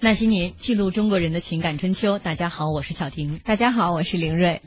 [0.00, 2.20] 那些年，记录中国人的情感春秋。
[2.20, 3.40] 大家好，我是小婷。
[3.42, 4.60] 大家好，我是林睿。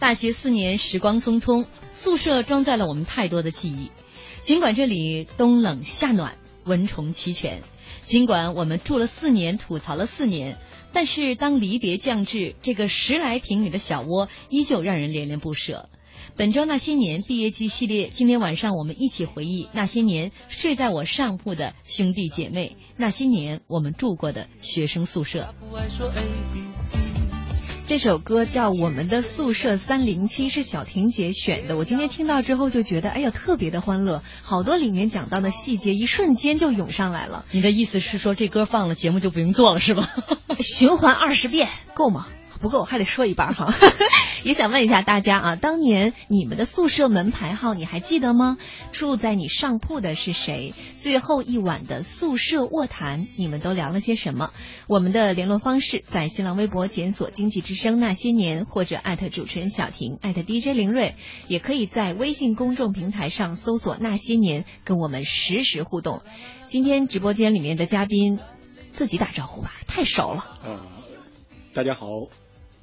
[0.00, 3.92] 大学四年，时光匆匆，宿舍装载了我们太多的记忆。
[4.40, 7.60] 尽管这里冬冷夏暖，蚊虫齐全；
[8.02, 10.58] 尽管我们住了四年，吐槽了四年，
[10.92, 15.90] 但是当离别降至，这个十来平米的小窝依旧让人恋恋不舍。
[16.34, 25.54] 本周那些年毕业季系列，今天晚上我们一起回忆那些年睡在我上铺的兄弟姐妹，那些年我们住过的学生宿舍。
[27.86, 31.76] 这首歌叫《我们的宿舍三零七》，是小婷姐选的。
[31.76, 37.44] 我今天听到之后就觉得，哎呀，特别的欢乐，好多里面讲到的细节，一瞬间就涌上来了。
[37.50, 40.08] 你的意思是说，这歌放了，节目就不用做了，是吧？
[40.60, 42.26] 循环二十遍够吗？
[42.62, 43.74] 不够，还得说一半哈。
[44.42, 48.56] 也想问一下大家啊，当年你们的宿舍门牌号你还记得吗？
[48.90, 50.74] 住在你上铺的是谁？
[50.96, 54.50] 最后一晚的宿舍卧谈，你们都聊了些什么？
[54.88, 61.14] 我们的联络方式在新浪微博检索“经济之声那些年”或者艾特主持人小婷艾特 DJ 林睿，
[61.46, 66.22] 也可以在微信公众平台上搜索“那些年”，跟我们实时互动。
[66.66, 68.40] 今天直播间里面的嘉宾
[68.90, 70.60] 自己打招呼吧，太熟了。
[70.66, 70.80] 嗯，
[71.74, 72.41] 大家好。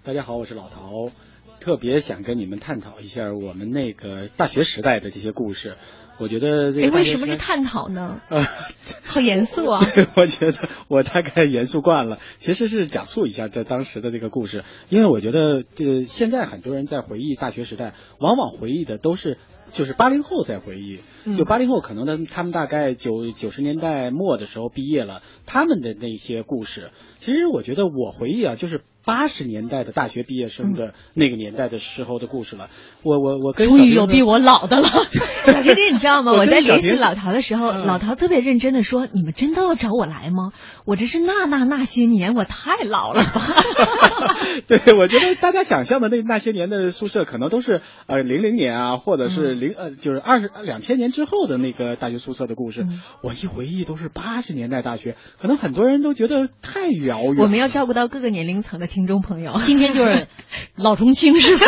[0.09, 1.11] 大家好，我是老陶，
[1.59, 5.75] 特别想跟你们探讨一下我们那个大学时代的这些故事。
[6.17, 8.19] 我觉得这个为什么是探讨呢？
[8.27, 8.43] 啊，
[9.05, 9.79] 好严肃啊！
[10.17, 19.37] 我觉得我大概严肃惯了，其实是讲述一下在当时的这个故事，因为我觉得这现在很多人在回忆大学时代，往往回忆的都是
[19.71, 21.01] 就是八零后在回忆，
[21.37, 28.81] 就八零后可能呢，他们大概九九十年代末的时候毕业了，他们的那些故事，其实我觉得我回忆啊，就是。
[29.05, 32.69] 八十年代的大学毕业生的那个年代的时候的故事了，
[33.03, 34.87] 我我我跟终于有比我老的了，
[35.45, 36.33] 小弟弟，你知道吗？
[36.33, 40.51] 我在联系老陶的时候，老陶特别认真的说：“你们真的要找我来吗？
[40.85, 43.23] 我这是那那那些年，我太老了。”
[44.67, 52.85] 对，我觉得大家想象的那那些年的宿舍，可能都是呃零零年啊，或者是零呃就是二十两千年之后的那个大学宿舍的故事。
[53.21, 57.35] 我一回忆都是八十年代大学，可能很多人都觉得太遥远。
[57.37, 59.07] 我们要照顾到各个年龄层的听。
[59.07, 60.27] 众朋友，今天就是
[60.75, 61.65] 老中青是吧？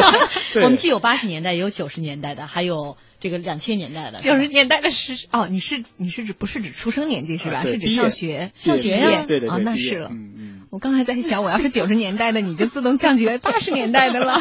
[0.55, 4.19] 我们既有八十年代，也有九十年代的，还有这个两千年代的。
[4.19, 7.63] 九十年代的是哦，你是你是指不是指出生年纪是吧？
[7.65, 9.25] 是指上学上学呀？
[9.27, 10.09] 对对啊，那是了。
[10.11, 10.50] 嗯嗯。
[10.71, 14.39] 我刚才在想，我要是九十年代的，你就自动降级为八十年代的了。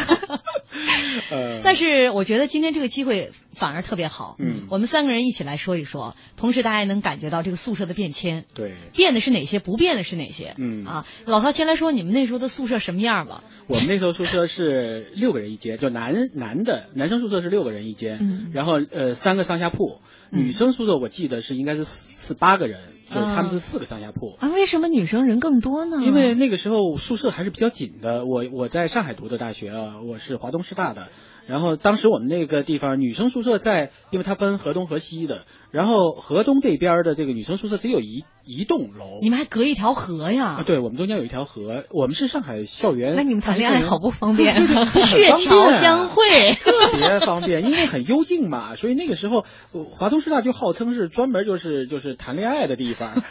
[1.64, 4.36] 但是我觉得今天这个机会反而特别好。
[4.38, 8.44] 嗯，我们三个人一起来说一说，同时大家也能感觉到这个宿舍的变迁。
[8.54, 9.58] 对，变的是哪些？
[9.58, 10.54] 不变的是哪些？
[10.56, 13.42] 嗯啊，老陶先来说，你们那时候的宿舍什么样吧？
[13.66, 20.00] 我们那时候宿舍是六个人一间，就男男的男生宿舍是六个人一间，然后呃三个上下铺。
[20.30, 22.78] 女生宿舍我记得是应该是四八个人。
[23.10, 24.48] 就是他们是四个上下铺啊？
[24.48, 25.98] 为什么女生人更多呢？
[26.02, 28.24] 因为那个时候宿舍还是比较紧的。
[28.24, 31.08] 我我在上海读的大学啊，我是华东师大的。
[31.46, 35.42] 然后当时我们那个地方女生宿舍在，因为它分河东河西的。
[35.70, 40.46] 然后河东这边的这个女生宿舍只有一一栋楼，你们还隔一条河呀？
[40.46, 41.84] 啊，对，我们中间有一条河。
[41.90, 48.74] 我们是上海校园，那你们谈恋爱好不 方便，鹊桥相会，特别方便，因为很幽静嘛。
[48.74, 49.44] 所以那个时候，
[49.92, 53.22] 华东师大就号称是专门就是就是谈恋爱的地方。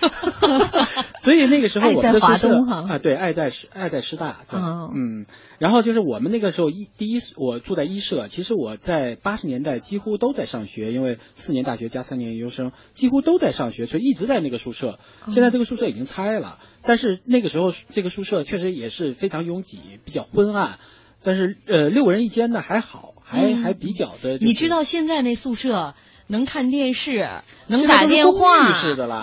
[1.19, 2.47] 所以那个时候我们的宿舍
[2.87, 5.25] 啊，对，爱在师爱在师大，嗯嗯。
[5.59, 14.99] 然后就是我们那个时候一第一，我住在一社，其实我在八十年代几乎都在上学，因为四年大学加三年研究生，几乎都在上学，所以一直在那个宿舍。
[15.27, 20.79] 现在这个宿舍已经拆了，但是那个时候这个宿舍确实也是非常拥挤，比较昏暗。
[21.21, 24.37] 但是呃，六个人一间呢还好，还还比较的。
[24.37, 25.93] 你知道现在那宿舍？
[26.31, 27.27] 能看电视，
[27.65, 28.67] 能打电话，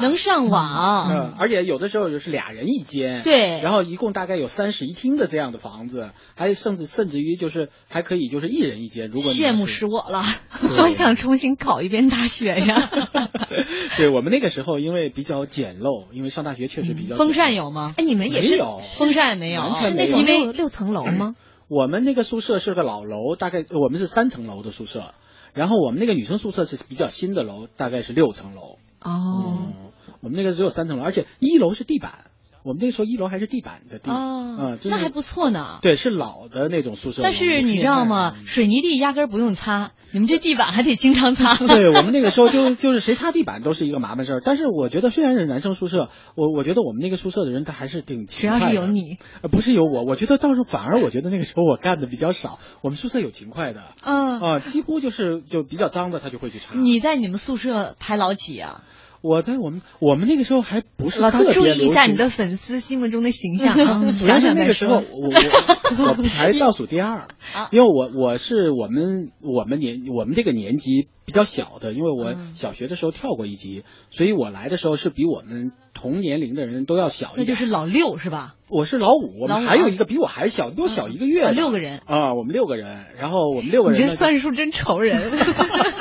[0.03, 9.09] 能上网，嗯，而且有的时候就是俩人一间，对，然后一共大概有三室一厅的这样的房子，还甚至甚至于就是还可以就是一人一间。
[9.09, 12.91] 如果羡慕死我了， 好想重新考一遍大学呀！
[13.97, 17.95] 对我们那个时候因为比较简陋，因为上大学确实比较风扇有吗？
[17.97, 19.77] 哎，你们也是有风扇没有？
[19.81, 21.37] 是那种六六层楼吗？
[21.69, 25.15] 我们那个宿舍是个老楼，大概我们是三层楼的宿舍。
[25.57, 28.77] 然后我们那个女生宿舍是比较新的楼，大概是六层楼。
[29.01, 29.73] 哦，
[30.21, 32.26] 我们那个只有三层楼，而且一楼是地板。
[32.67, 35.79] 我们那时候一楼还是地板的地，嗯，那还不错呢。
[35.83, 37.23] 对，是老的那种宿舍。
[37.23, 38.35] 但是你知道吗？
[38.45, 41.55] 水泥地压根儿不用擦，你们这地板还得经常擦。
[41.65, 44.43] 对我们那个时候就 就是谁擦地板都是一个麻烦事儿。
[44.45, 48.59] 但是我觉得虽然是男生宿舍，我我觉得我们那个宿舍的人他还是挺勤快。
[48.59, 52.59] 主要是有你，呃，不是有我，我觉得倒是反而我觉得那个时候我干的比较少。
[52.83, 56.75] 我们宿舍有勤快的，嗯啊，几乎就是就比较脏的他就会去擦。
[56.75, 58.83] 你在你们宿舍排老几啊？
[59.23, 64.13] 我在我们我们那个时候还不是老陶注意一下你的粉丝心目中的形象啊！
[64.13, 67.29] 主要是那个时候我我我排倒数第二，
[67.73, 77.39] 因为我我是我们我们年我们这个年级比较小的，因为我小学的时候跳过一级，所以我来的时候是比我们同年龄的人都要小一点。
[77.41, 78.55] 那就是老六是吧？
[78.69, 81.51] 我是老五，我们还有一个比我还小，比我小一个月。
[81.51, 84.01] 六个人啊，我们六个人，然后我们六个人。
[84.01, 85.21] 你这算术真愁人。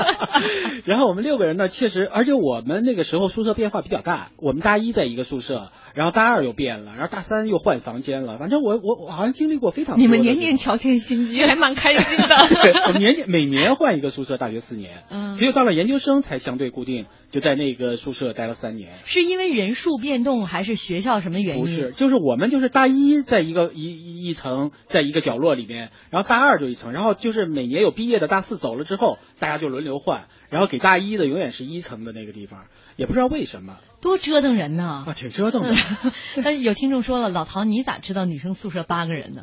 [0.86, 4.30] 然后我们六个人呢，确实，而且我们那个时候宿舍变化比较大。
[4.38, 8.38] 我们大一在一个宿舍，然后大二又变了，然后大三又换房间了。
[8.38, 9.98] 反正我我我好像经历过非常。
[9.98, 12.28] 你们年年乔迁新居， 还蛮开心的。
[12.28, 18.92] 对，我年年每年换一个宿舍，大学四年， 嗯，只有到了研究生才相对固定，就在那个宿舍待了三年。
[19.06, 21.64] 是因为人数变动，还是学校什么原因？
[21.64, 30.26] 不是，就是我们就是大一在一个一一层，在一个角落里面，然后大二就一层，然后就是每年有毕业的大四走了之后，大家就轮流换。
[30.50, 32.66] 然后给大一的永远是一层的那个地方，
[32.96, 35.76] 也不知道为什么，多折腾人呢啊，挺折腾的。
[36.44, 39.42] 但是有听众说了，老陶你咋知道女生宿舍八个人呢？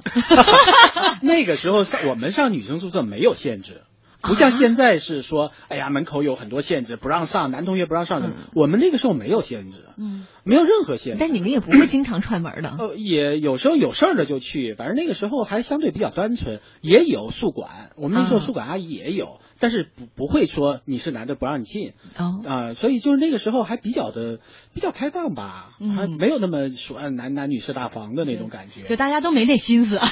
[1.21, 3.83] 那个时候上我们上女生宿舍没有限制，
[4.21, 8.23] 不像现在是说，哎呀门口有很多限制，不让上，男同学不让上。
[8.55, 11.19] 我们那个时候没有限制，嗯，没有任何限制。
[11.19, 12.77] 但你们也不 会经常串门的。
[12.79, 19.41] 呃，也有时候有事儿的就去，反正那个时候还相对比较单纯，也有宿管，我们那时候宿管阿姨也有。
[19.63, 24.41] 但是不不会说你是男的不让你进哦啊，所以就是那个时候还比较的
[24.75, 30.09] 比较开放吧，还没有那么说男男女士大房的那种感觉，就大家都没那心思 啊，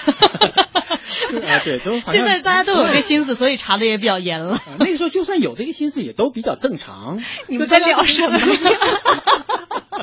[1.64, 4.62] 对，都 现在大家都有这心思， 所以查的也比较严了。
[4.78, 7.20] 那个时候就算有这个心思，也都比较正常。
[7.48, 8.38] 你们在聊什么？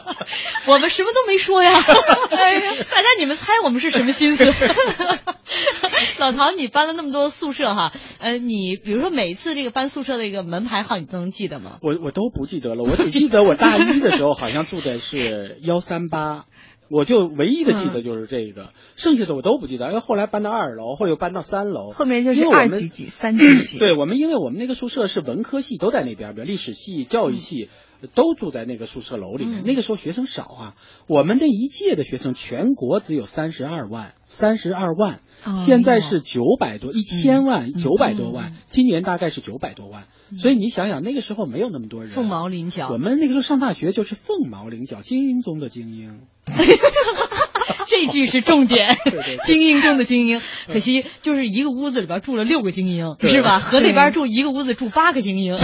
[0.68, 1.72] 我们什么都没说呀，
[2.32, 4.46] 哎呀，大家你们猜我们是什么心思？
[6.20, 11.78] 老陶，你搬了那么多宿舍哈，呃，你比如说每次这个搬宿舍的一个门牌号，你都能记得吗？
[11.82, 16.46] 我我都不记得了，我只记得我大一的时候好像住的是幺三八，
[16.90, 19.88] 我就唯一的记得就是这个，剩下的我都不记得。
[19.88, 23.80] 因为后来搬到二楼，后来又搬到三楼，后面就是二级级、 三级级。
[23.80, 27.70] 对我们，因为我们那个宿舍是文科系都在那边，比如历史系、教育系。
[28.14, 29.64] 都住在那个宿舍楼里面。
[29.66, 30.76] 那个时候学生少啊，
[31.08, 35.20] 我们那一届的学生全国只有三十二万，三十二万。
[35.56, 38.54] 现在是九百多，一千万，九百多万。
[38.68, 40.06] 今年大概是九百多万。
[40.42, 42.90] 所以你想想，那个时候没有那么多人，凤毛麟角。
[42.92, 46.20] 我们那个时候上大学就是凤毛麟角，精英中的精英。
[47.88, 48.98] 这句是重点，
[49.46, 50.42] 精英中的精英。
[50.68, 53.60] 可惜就是一个屋子里边住了六个精英，是吧？
[53.60, 55.58] 和那边住一个屋子住八个精英。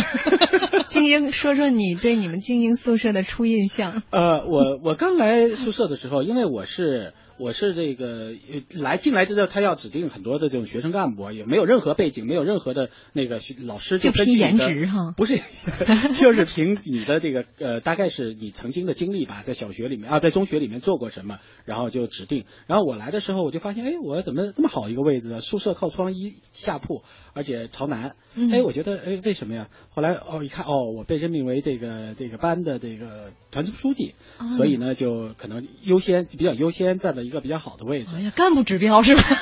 [0.88, 4.04] 精 英，说说你对你们精英宿舍的初印象。
[4.12, 7.14] 呃，我我刚来宿舍的时候，因为我是。
[7.38, 8.34] 我是这个
[8.70, 15.38] 来进来之后，他要指定很多的这种学生干部，也没有任何背景，没有任何的那个老师就凭颜值哈，不是，
[16.16, 22.46] 就是凭你的这个呃，大概是你曾经的经历吧，在小学里面啊，在中学里面做过什么，然后就指定。
[22.68, 25.40] 然后我来的时候，我就发现，哎，我怎么这么好一个位置啊？
[25.40, 27.04] 宿舍靠窗一下铺，
[27.34, 28.16] 而且朝南。
[28.52, 29.68] 哎，我觉得，哎，为什么呀？
[29.90, 34.14] 后来哦，一看哦，我被任命为这个这个班的这个团支书记，
[34.56, 37.24] 所以呢，就可能优先比较优先站在。
[37.24, 39.24] 一个比较好的位置，哎呀，干部指标是吧？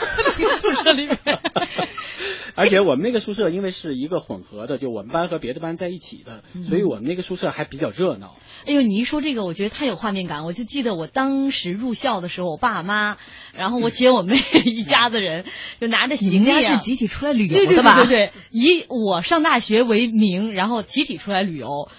[2.55, 8.35] 而且我们那个宿舍因为是一个混合的，就我们班和别的班在一起的，所以我们那个宿舍还比较热闹。
[8.65, 10.45] 哎呦，你一说这个，我觉得太有画面感。
[10.45, 13.17] 我就记得我当时入校的时候，我爸妈，
[13.55, 15.45] 然后我姐我妹一家子人，
[15.79, 17.95] 就拿着行李是集体出来旅游的吧？
[17.95, 21.89] 对对对，以我上大学为名，然后集体出来旅游。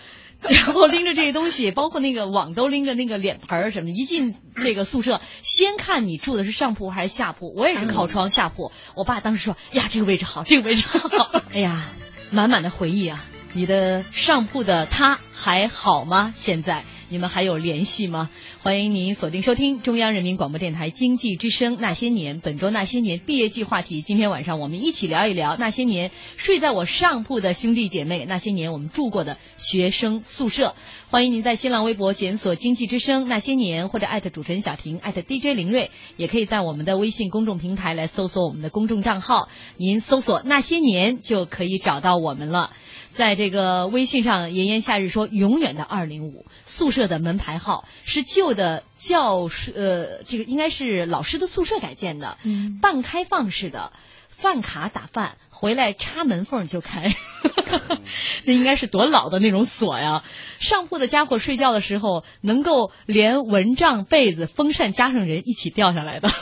[0.50, 7.52] 然后拎着这些东西，包括那个网兜拎着那个脸盆儿什么的，一进这个宿舍，先看你住的是上铺还是下铺。
[7.54, 8.72] 我也是靠窗下铺。
[8.96, 11.30] 我爸当时说：“呀，这个位置好，这个位置好。
[11.54, 11.88] ”哎呀，
[12.30, 13.24] 满满的回忆啊！
[13.54, 16.32] 你的上铺的他还好吗？
[16.34, 16.84] 现在？
[17.12, 18.30] 你们还有联系吗？
[18.62, 24.00] 欢迎您锁定收听中央人民广播电台经济之声《那些年》，本周《那些年》毕业季话题。
[24.00, 30.74] 今天晚上我们一起聊一聊那些年睡在我上铺的兄弟姐妹，那些年我们住过的学生宿舍。
[31.10, 42.70] 欢迎您在新浪微博检索“经济之声那些年”或者艾特主持人小婷艾特 DJ 林睿，也可以在我们的微信公众平台来搜索我们的公众账号，您搜索“那些年”就可以找到我们了。
[43.16, 52.38] 在这个微信上，炎炎夏日说：“永远的二零五宿舍的门牌号是旧的教室，呃，这个应该是老师的宿舍改建的，
[52.80, 53.92] 半开放式的，
[54.28, 57.14] 饭卡打饭回来插门缝就开，
[58.44, 60.24] 那应该是多老的那种锁呀！
[60.58, 66.28] 上铺的家伙睡觉的时候，能够连蚊帐、被子、风扇加上人一起掉下来的。”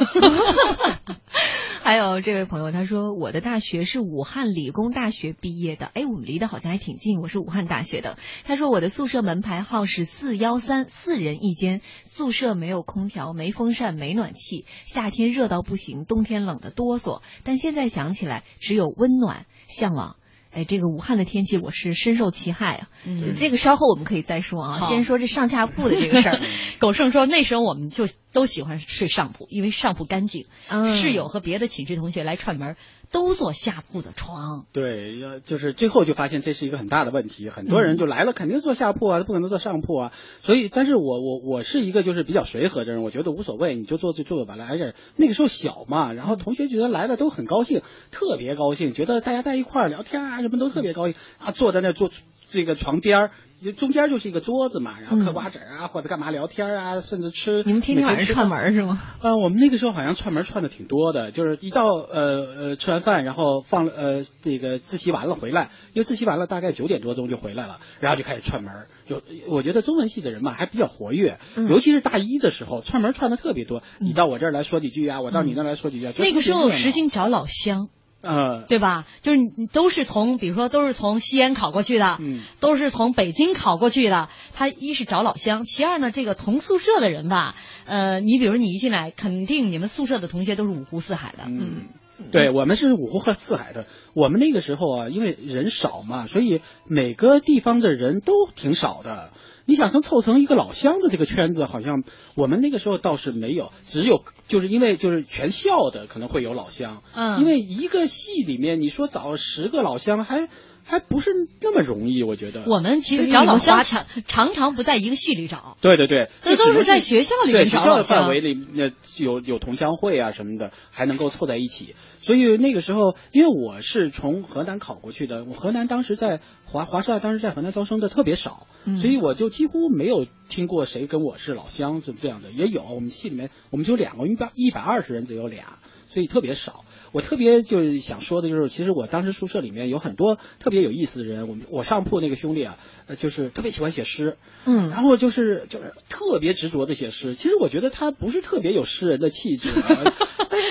[1.82, 8.16] 还有这位朋友，他说我的大学是武汉理工大学毕业的，哎，我们离得好像还挺近，我是武汉大学的。
[8.44, 17.22] 他说我的宿舍门牌号是四幺三，四人一间，宿舍没有空调，没风扇，没暖气，夏天热到不行，冬天冷得哆嗦。
[17.44, 20.19] 但现在想起来，只有温温暖，向往。
[20.52, 22.88] 哎，这个武汉的天气我是深受其害啊。
[23.06, 24.88] 嗯，这个稍后我们可以再说啊。
[24.88, 26.38] 先说这上下铺的这个事儿。
[26.78, 30.46] 狗剩说那时候我们就都喜欢睡上铺，因为上铺干净。
[30.68, 32.76] 嗯室友和别的寝室同学来串门，
[33.12, 34.66] 都坐下铺的床。
[34.72, 40.12] 对，要就是最后就发现这是一个很大的问题，很多人就来了，肯定坐下铺啊，不可能坐上铺啊。
[40.42, 50.39] 所以，但是我我我是一个就是比较随和的人，我觉得无所谓，你就坐就坐吧，来这那个时候小嘛，然后同学觉得来了都很高兴，特别高兴，觉得大家在一块儿聊天啊。
[50.42, 52.10] 什么都特别高兴啊，坐在那坐
[52.50, 53.30] 这个床边儿，
[53.76, 57.62] 中间就是一个桌子嘛，然后嗑瓜子啊，或者干嘛聊天啊，甚至吃。
[57.64, 59.00] 你们天天晚上串门是吗？
[59.22, 68.72] 呃，我们那个时候好像串门串的挺多的，就是一到呃呃吃完饭，然后放呃这个自习完了回来，因为自习完了大概九点多钟就回来了，然后就开始串门。
[69.08, 73.82] 就我觉得中文系的人嘛还比较活跃，尤其是大一的时候串门串的特别多。
[73.98, 76.06] 你到我这儿来说几句啊，我到你那儿来说几句。
[76.18, 77.88] 那个时候实行找老乡。
[78.22, 79.06] 嗯，对吧？
[79.22, 84.28] 就是你都是从，比如说都是从西安考过去的，嗯，都是从北京考过去的。
[84.54, 87.54] 他一是找老乡，其二呢，这个同宿舍的人吧，
[87.86, 91.88] 呃，你比如你一进来，肯定你们宿舍的同学都是五湖四海的，嗯，
[92.30, 93.86] 对我们是五湖和四海的。
[94.12, 99.32] 我们那个时候啊，因为人少嘛，所以每个地方的人都挺少的。
[99.64, 110.48] 你想想凑成一个老乡的这个圈子，好像我们那个时候倒是没有，只有就是因为就是全校的可能会有老乡，嗯，因为一个系里面你说找十个老乡还。
[110.84, 112.64] 还不是那么容易，我觉得。
[112.66, 115.76] 我们其实找老乡常常常不在一个系里找。
[115.80, 117.58] 对对对，那都是在学校里找。
[117.58, 118.90] 对学校的范围里，那
[119.24, 121.94] 有有同乡会啊什么的，还能够凑在一起。
[122.20, 128.66] 所以那个时候，因为我是从河南考过去的，我河南当时在华华师大，当时在河南招生的特别少，
[129.00, 132.50] 所以我就几乎没有听过谁跟我是老乡是这样的。
[132.50, 136.84] 也有我们系里面，我们就两个，一百一百二十人只有俩，所以特别少。
[137.12, 141.48] 我特别就是想说的，就是其实我当时宿舍里面有很多特别有意思的人。
[141.48, 142.76] 我们我上铺那个兄弟啊，
[143.06, 147.34] 呃，就是特别喜欢写诗，嗯，然后就是就是特别执着的写诗。
[147.34, 150.12] 其实我觉得他不是特别有诗人的气质，但是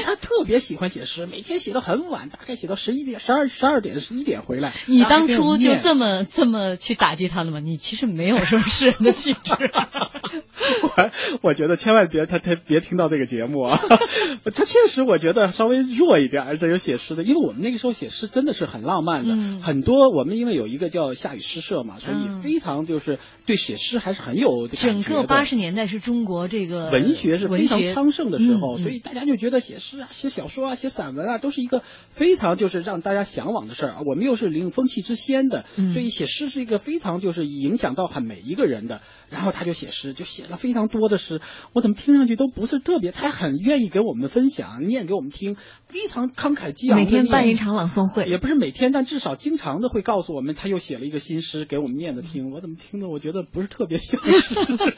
[0.06, 4.72] 他 特别喜欢写诗，每天写到很晚，大概写到十一点、十二、十二点、十一点回来。
[4.86, 7.60] 你当初就这么这么去打击他了吗？
[7.60, 9.40] 你其实没有什么诗人的气质。
[10.84, 13.80] 我我觉得千万别他他别听到这个节目啊，
[14.54, 16.29] 他确实我觉得稍微弱一。
[16.38, 23.18] 而且有写诗的，因为我们那个时候写诗真的是很浪漫的，很多我们因为有一个叫夏雨诗社嘛，所以非常就是
[23.48, 34.02] 对写诗还是很有整个八十年代是中国这个文学是非常昌盛的时候，所以大家就觉得写诗啊、写小说啊、写散文啊，都是一个非常就是让大家向往的事儿啊。
[34.06, 39.02] 我们又是领风气之先的，所以写诗是一个非常就是影响到很每一个人的。
[39.30, 41.40] 然后他就写诗，就写了非常多的诗，
[41.74, 45.56] 我怎么听上去都不是特别，他很愿意给我们分享，念给我们听，
[45.88, 46.19] 非常。
[46.28, 52.52] 慷慨激昂，每天办一场朗诵会，也不是每天，但至少经常的会告诉我们，他又写了一个新诗给我们念着听。
[52.52, 54.20] 我怎么听的，我觉得不是特别像。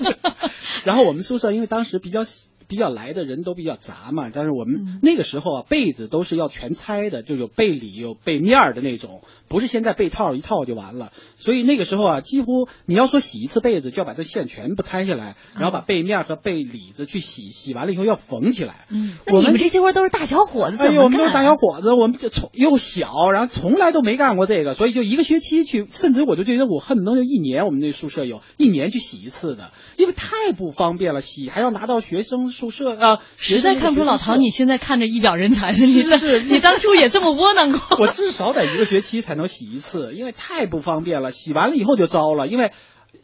[0.85, 2.23] 然后我们宿舍因为当时比较。
[2.71, 11.11] 比较来的人都比较杂嘛，但是我们那个时候啊，被子都是要全拆的，就有被里有被面的那种，不是现在被套一套就完了。
[11.35, 18.87] 所以那个时候啊，几乎你要说洗一次被子，就要把这线全部拆下来，然后把被面和被里子去洗，洗完了以后要缝起来。
[18.89, 32.49] 嗯，我们这些活都是大小伙子，哎呦，我们都是大小伙子，我们就从又小，然后从来都没干过这个，所以就一个学期去，甚至我就觉得我恨不能就一年，我们那宿舍有一年去洗一次的，因为太不方便了，洗还要拿到学生。
[32.61, 37.97] 宿舍啊，实在看不出老陶，你现在看着一表人才，你是你当初也这么窝囊过。
[37.97, 41.31] 我至少得一个学期才能洗一次，因为太不方便了。
[41.31, 42.71] 洗完了以后就糟了，因为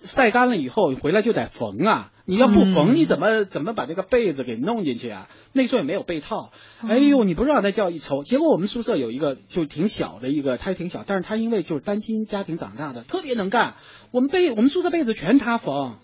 [0.01, 2.11] 晒干了以后回来就得缝啊。
[2.25, 5.29] 你要不缝，你怎么怎么把这个被子给弄进去啊？
[5.53, 6.51] 那时候也没有被套。
[6.81, 8.23] 哎呦，你不知道那叫一愁。
[8.23, 13.75] 结果我们宿舍有一个就挺小的一个，他也挺小，但是他因为就是单亲家庭长大的，特别能干。
[14.09, 15.99] 我们被我们宿舍被子全他缝。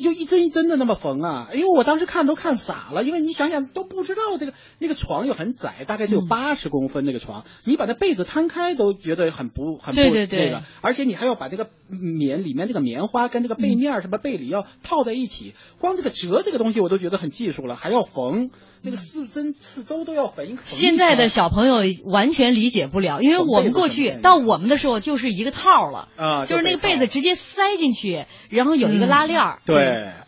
[0.00, 1.48] 就一针一针的那么缝啊！
[1.50, 18.50] 哎呦，我当时看都看傻了，因为你想想都不知道这个那个床又很窄，大概只有八十公分那个床，你把那被子摊开都觉得很不很不那个，而且你还要把这个棉里面这个棉花跟这个被面什么被里要套在一起，光这个折这个东西我都觉得很技术了，还要缝。
[18.82, 20.56] 那个四针四周都要缝一。
[20.64, 29.76] 现在的小朋友完全理解不了，因为我们过去到我们的时候就是一个套了，啊，就是那个被子直接塞进去，然后有一个拉链儿，对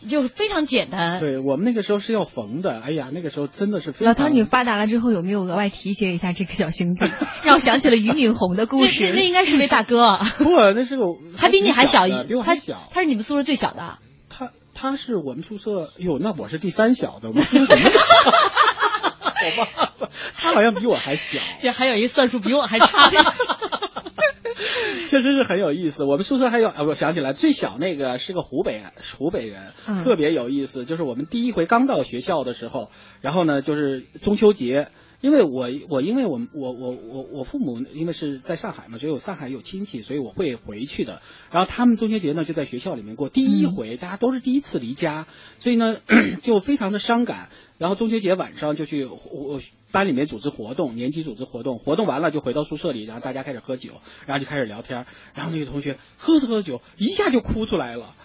[0.01, 1.19] 对，就是非常简单。
[1.19, 3.93] 对我们那个时候是要缝的，哎呀，那个时候真的是。
[3.99, 7.05] 老陶，你发达了之后有没有额外提携一下这个小兄弟？
[7.43, 9.11] 让我想起了俞敏洪的故事。
[9.13, 10.17] 那应该是位大哥。
[10.37, 11.05] 不，那是个
[11.37, 12.89] 还比你还小一，比我还小。
[12.91, 13.97] 他是你们宿舍最小的。
[14.83, 18.15] 他他是我们宿舍，哟，那我是第三小的，我们宿舍怎么那么小？
[19.55, 21.39] 好吧，他好像比我还小。
[21.63, 23.17] 这还有一算术比我还差的。
[25.07, 26.03] 确实是很有意思。
[26.03, 28.83] 我们宿舍还有啊，我想起来，最小那个是个湖北
[29.17, 29.71] 湖北人，
[30.03, 30.83] 特别有意思。
[30.83, 34.89] 就是我们第一回刚到学校的时候，然后呢，就是中秋节，
[35.23, 41.21] 因为我我因为我我我我我父母因为是在上海嘛，所以我上海有亲戚，所以我会回去的。
[41.49, 45.25] 然后他们中秋节呢就在学校里面过，第一回大家都是第一次离家，
[45.61, 45.95] 所以呢
[46.43, 47.49] 就非常的伤感。
[47.77, 49.61] 然后中秋节晚上就去我。
[49.93, 58.15] 班里面组织活动，年级组织活动，活动完了就回到宿舍里，然后大家开始喝酒，然后就开始聊天，然后那个同学喝着喝着酒，一下就哭出来了，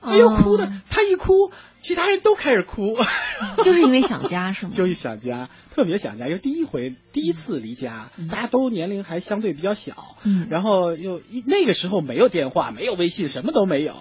[0.00, 1.50] 哎呦哭的，他一哭，
[1.86, 2.96] 其他人都开始哭，
[3.62, 4.72] 就是因为想家是吗？
[4.74, 13.94] 就是想家，特别想家，因为第一回第一次离家，大家都年龄还相对比较小，嗯，然后又那个时候没有电话，没有微信，什么都没有。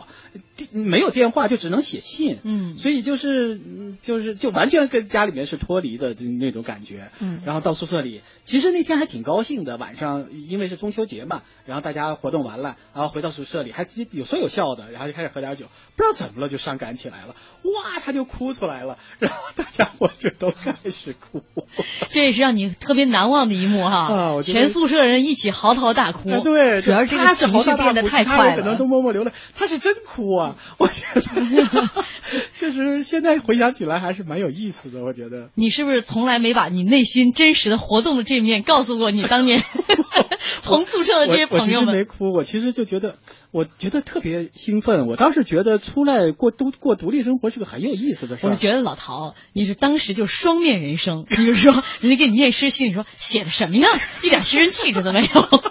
[0.71, 3.59] 没有电话就只能写信，嗯，所以就是
[4.01, 21.43] 就是就完全跟家里面是脱离的那种感觉，嗯，然后到宿舍里，其实那天还挺高兴的，晚上因为是中秋节嘛，然后大家活动完了，然后回到宿舍里还有说有笑的，然后就开始喝点酒，不知道怎么了就伤感起来了，哇，他就哭出来了，然后大家伙就都开始哭，
[22.09, 30.35] 这也是让你特别难忘的一幕哈，全宿舍人一起嚎啕大哭，对，主要是这个情绪变得太快了，可能都默默流泪，他是真哭。
[30.35, 31.21] 啊，我觉得
[32.53, 35.03] 确实现在回想起来还是蛮有意思的。
[35.03, 39.63] 我觉得你是不是从来没把你内心真实的活动的这面告诉过你当年
[40.63, 41.87] 同宿舍的这些朋友们？
[41.87, 43.17] 我其实没哭，我其实就觉得，
[43.51, 45.07] 我觉得特别兴奋。
[45.07, 48.49] 我当时觉得出来过独过独立生活是个很有意思的事儿。
[48.49, 51.23] 我觉得老陶，你是当时就双面人生。
[51.23, 53.87] 比如说，人家给你念诗信，你说写的什么呀？
[54.23, 55.63] 一点诗人气质都没有。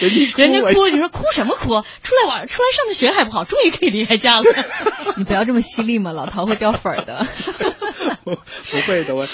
[0.00, 1.68] 人家哭了，你说哭什么哭？
[2.02, 4.42] 出来玩，出来上个学还不好，终于可以离开家了。
[5.16, 7.26] 你不要这么犀利嘛，老陶会掉粉儿的。
[8.24, 9.26] 不不会的，我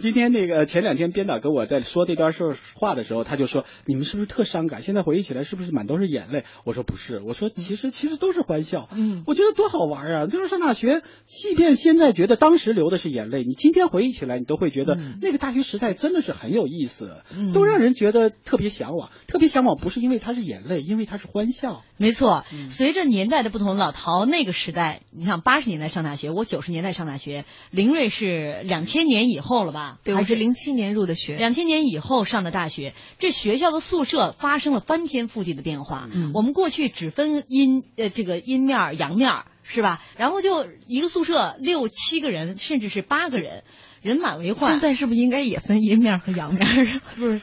[0.00, 4.82] 今天那个前两天编导跟我在说这段事话的时候，他就说你们是不是特伤感？
[4.82, 6.44] 现在回忆起来是不是满都是眼泪？
[6.64, 8.88] 我说不是，我说其实其实都是欢笑。
[8.94, 10.26] 嗯，我觉得多好玩啊！
[10.26, 17.18] 就是上大学，即便现在觉得当时流的是眼泪，你今天回忆起来，你都会觉得那个大学时代真的是很有意思，
[17.52, 19.76] 都让人觉得特别向往，特别向往。
[19.76, 21.82] 不是因为它是眼泪，因为它是欢笑。
[21.96, 29.98] 没错，随着年代的不同，老陶那个时代，你像八十年代上大学，我九十年代上大学，林瑞是两千年以后了吧？
[30.04, 32.92] 对，我是零七年入的学，两千年以后上的大学。
[33.18, 36.08] 这学校的宿舍发生了翻天覆地的变化。
[36.12, 40.02] 嗯，我们过去只分阴呃这个阴面阳面是吧？
[40.16, 43.64] 然后就一个宿舍六七个人，甚至是八个人，
[44.02, 44.70] 人满为患。
[44.72, 46.66] 现在是不是应该也分阴面和阳面？
[47.16, 47.40] 不是。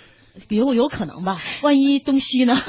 [0.50, 1.42] 有有可能吧？
[1.62, 2.58] 万一东西呢？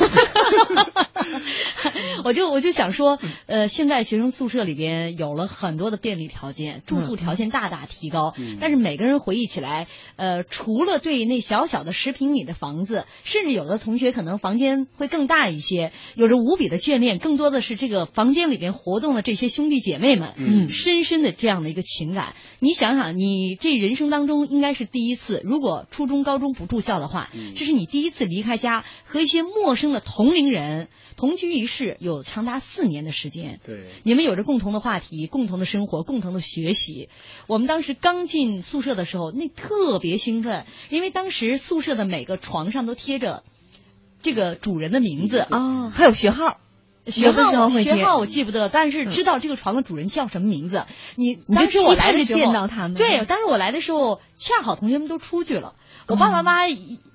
[2.25, 8.35] 我就我就想说，呃，现在学生宿舍里边有了很多的便利条件，住宿条件大大提高。
[8.61, 22.35] 但是每个人回忆起来，呃，除了对那小小的十平米的房子，甚至有的同学可能房间会更大一些，有着无比的眷恋，更多的是这个房间里边活动的这些兄弟姐妹们，嗯，深深的这样的一个情感。
[22.61, 27.31] 你想想，你这人生当中应该是第一次，如果初中、高中不住校的话。
[27.55, 33.61] 这是你第一次离开家，和一些陌生的同龄人同居一室，有长达四年的时间。
[33.65, 37.09] 对，你们有着共同的话题、共同的生活、共同的学习。
[37.47, 43.45] 我们当时刚进宿舍的时候，那特别兴奋，因为当时宿舍的每个床上都贴着
[44.23, 46.59] 这个主人的名字啊，还有学号。
[47.07, 50.87] 学号学号我记不得，但是知道这个床的主人叫什么名字。
[51.17, 52.95] 你当时我来的时候，见到他们。
[52.95, 55.75] 对，当时我来的时候，恰好同学们都出去了，
[56.07, 56.67] 我爸爸妈妈。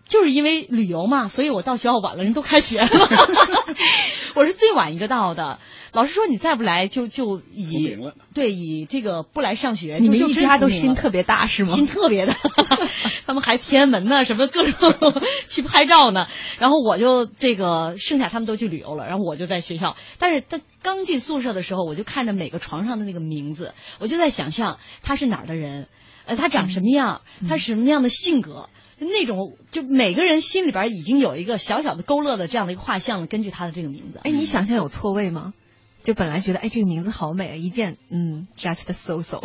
[0.09, 2.89] 就是因为旅游嘛，所以我到学校晚了，人都开学了，
[4.35, 5.59] 我是最晚一个到的。
[5.91, 7.97] 老师说你再不来就就以
[8.35, 11.73] 对以这个不来上学，你们一家都心特别大是吗？
[11.73, 12.35] 心特别大，
[13.25, 15.13] 他们还天安门呢，什么各种
[15.49, 16.27] 去拍照呢。
[16.59, 19.95] 然后我就这个剩下他们都去旅游了，然后我就在学校。
[20.19, 25.87] 但是他刚进宿舍的时候，我就看着每个床上的那个名字，我就在想象他是哪儿的人，
[26.25, 28.69] 呃，他长什么样，他什么样的性格。
[28.99, 34.19] 那种就每个人心里边已经有一个小小的勾勒的这样的一个画像了，根据他的这个名字。
[34.23, 35.53] 哎，你想象有错位吗？
[36.01, 39.41] 就本来觉得哎这个名字好美啊，一见嗯，just so so，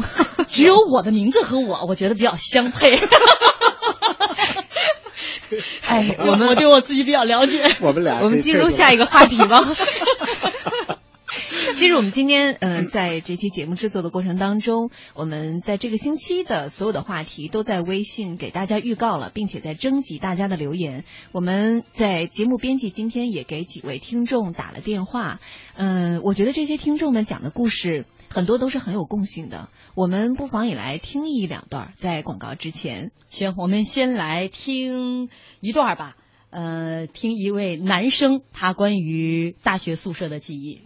[0.49, 2.99] 只有我的名字和我，我觉得比较相配。
[5.87, 7.63] 哎，我们我对我自己比较了解。
[7.81, 9.63] 我们俩，我们进入下一个话题吧。
[11.77, 21.05] 其实我们今天，嗯，在这期节目制作的过程当中，我们在这个星期的所有的话题都在微信给大家预告了，并且在征集大家的留言。
[21.33, 25.41] 我们在节目编辑今天也给几位听众打了电话，
[25.75, 29.69] 嗯，我觉得这些听众们讲的故事很多都是很有共性的。
[29.97, 35.29] 我们不妨也来听一两段，在广告之前，行，我们先来听
[35.61, 36.17] 一段吧。
[36.51, 40.83] 呃，听一位男生他关于大学宿舍的记忆。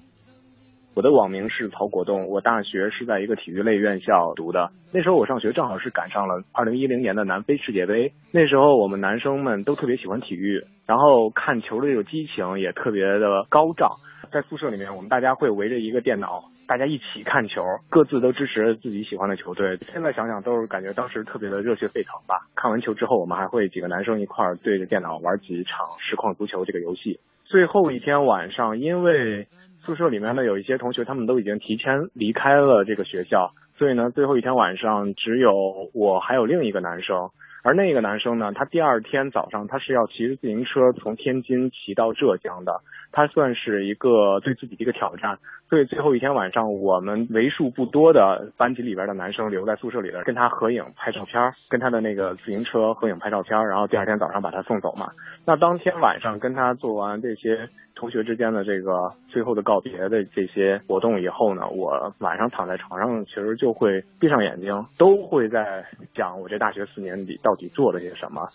[0.99, 4.73] 我的网名是曹国栋，我大学是在一个体育类院校读的。
[4.93, 13.93] 那时候我上学正好是赶上了二零一零年的南非世界杯，那时候我们男生们都特别喜欢体育，然后看球的这种激情也特别的高涨。
[14.33, 19.77] 在宿舍里面，我们大家会围着一个电脑，大家一起看球，各自都支持自己喜欢的球队。
[19.77, 22.49] 现在想想都是感觉当时特别的热血沸腾吧。
[22.57, 27.21] 看完球之后，我们还会几个男生一块儿对着电脑玩几场实况足球这个游戏。
[27.45, 29.47] 最后一天晚上，因为
[29.89, 37.31] 宿舍里面呢有一些同学他们都已经提前离开了这个学校，所以呢，最后一天晚上只有我还有另一个男生。
[37.65, 45.39] 而那个男生呢，他第二天早上他是要骑着自行车从天津骑到浙江的，他算是一个对自己的一个挑战。
[45.69, 55.11] 所以最后一天晚上，我们为数不多的班级里边的男生留在宿舍里边，跟他合影拍照片，跟他的那个自行车合影拍照片，然后第二天早上把他送走嘛。
[55.45, 68.49] 那当天晚上跟他做完这些同学之间的这个最后的告别的这些活动以后呢，我晚上躺在床上，其实就会闭上眼睛，都会在讲我这大学四年里到底做了些什么。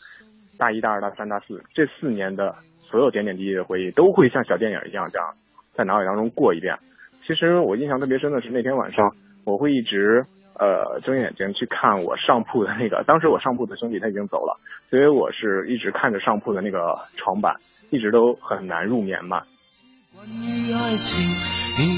[0.58, 2.56] 大一、大二、大三、大四这四年的
[2.93, 5.34] 所有点点滴滴的回忆，都会像小电影一样这样
[5.73, 6.77] 在脑海当中过一遍。
[7.25, 10.27] 其实我印象特别深的是那天晚上，我会一直
[10.60, 14.60] 呃睁眼睛去看我上铺的那个，当时我上铺的兄弟他已经走了，
[14.91, 17.56] 所以我是一直看着上铺的那个床板，
[17.89, 19.41] 一直都很难入眠嘛
[20.13, 21.92] 关于爱情。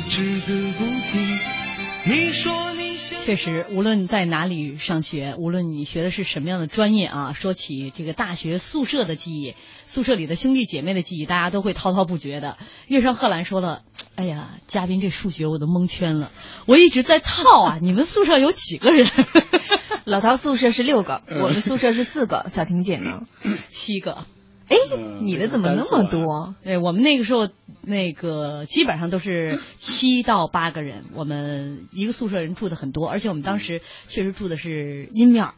[3.23, 9.55] 确实，无论在哪里上学，无论你学的是什么样的专业啊，说起这个大学宿舍的记忆，
[9.87, 12.57] 宿舍里的兄弟姐妹的记忆，大家都会滔滔不绝的。
[12.87, 13.81] 月上贺兰说了
[14.15, 16.31] ：“哎呀，嘉宾这数学我都蒙圈了，
[16.67, 17.79] 我一直在套啊。
[17.83, 19.07] 你们宿舍有几个人？
[20.03, 22.45] 老陶宿舍是六个，我们宿舍是四个。
[22.51, 23.21] 小婷姐呢？
[23.69, 24.27] 七个。
[24.67, 24.75] 哎，
[25.21, 26.55] 你的怎么那么多？
[26.63, 27.47] 对我们那个时候，
[27.81, 35.49] 那个基本上都是七到八个人，我们一个宿舍人住的很多，而且我们当时确实住的是阴面，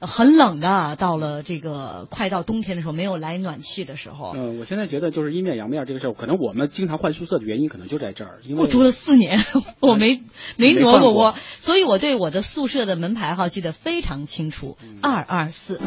[0.00, 0.96] 很冷的。
[0.96, 4.32] 到了这个快到冬天的时候，没有来暖气的时候。
[4.34, 8.40] 嗯，我现在觉得就是阴面阳面这个事儿，可能我们经常换宿舍的原因可能就在这儿。
[8.44, 9.44] 因为我住了四年，
[9.80, 10.22] 我没
[10.56, 15.80] 没挪过窝，所以我对我的宿舍的门牌号记得非常清楚，二二四。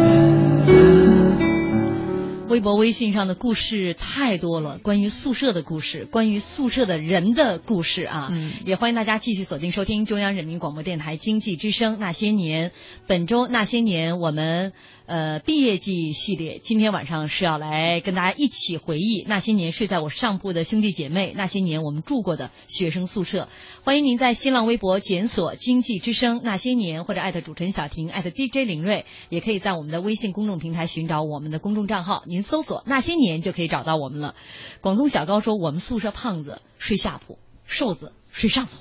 [2.48, 8.30] 微博、微信上的故事太多了，关于宿舍的故事，关于宿舍的人的故事啊！
[8.32, 12.72] 嗯，也欢迎大家继续锁定收听中央人民广播电台经济之声那些年。
[13.08, 14.74] 本周那些年，我们。
[15.08, 23.48] 呃，毕业季系列，今天晚上是要来跟大家一起回忆那些年睡在我上铺的兄弟姐妹，那些年我们住过的学生宿舍。
[23.84, 34.34] 欢迎您在新浪微博检索“经济之声那些年”或者艾特主持人小婷，艾特 DJ 林睿，也可以在我们的微信公众平台寻找我们的公众账号，您搜索“那些年”就可以找到我们了。
[34.82, 37.38] 广东小高说，我们宿舍胖子睡下铺，
[37.68, 38.72] 瘦子睡上铺，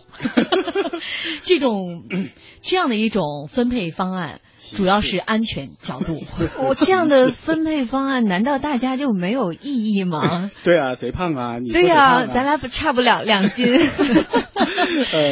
[1.42, 2.02] 这种
[2.60, 4.40] 这样的一种分配方案。
[4.76, 6.18] 主要是安全角度。
[6.58, 10.48] 我 这样的分配方案，难道大家就没有意义吗？
[10.64, 11.58] 对啊，谁胖啊？
[11.58, 13.78] 你对啊，咱俩不差不了两斤。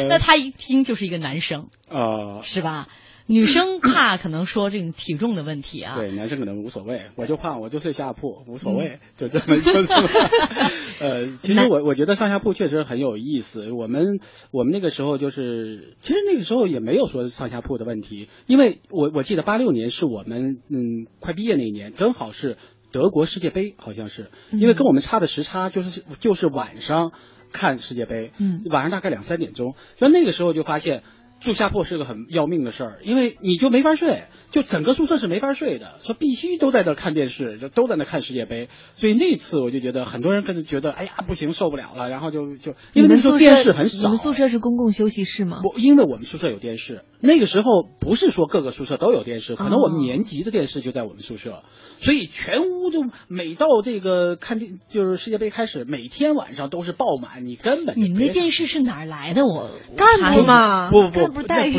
[0.07, 2.87] 那他一听就是一个男生啊，是吧？
[3.25, 10.09] 女生怕可能说这种体重的问题啊，对，男生可能无所谓， 我就怕，我就睡下铺，无所谓，就这么就这么。
[10.99, 13.71] 呃，其实我我觉得上下铺确实很有意思。
[13.71, 14.19] 我们
[14.51, 22.57] 我们那个时候就是，其实那个时候也没有说上下铺的问题，因为我我记得八六年是我们嗯快毕业那一年，正好是
[22.91, 27.13] 德国世界杯，好像是，因为跟我们差的时差就是就是晚上
[27.53, 31.03] 看世界杯，嗯，晚上大概两三点钟，那那个时候就发现。
[31.43, 38.69] 住下铺是个很要命的事儿，因为你就没法睡，就整个宿舍是没法睡的，说必须都在那看电视，就都在那看世界杯。
[38.95, 44.03] 所以那次我就觉得很多人可能觉得，哎呀不行，受不了了，然后就就因为那时候电视很少。
[44.03, 45.59] 你们宿舍是公共休息室吗？
[45.61, 47.01] 不，因为我们宿舍有电视。
[47.19, 51.63] 那个时候不是说各个宿舍都有电视，可能我们年级的电视就在我们宿舍，
[51.99, 59.45] 所以全屋就每到这个看电就是世界杯开始，每天晚上都是爆满，你根本你们那电视是哪儿来的？
[59.45, 60.89] 我干部嘛？
[60.89, 61.32] 不不。
[61.32, 61.73] 不 是待遇，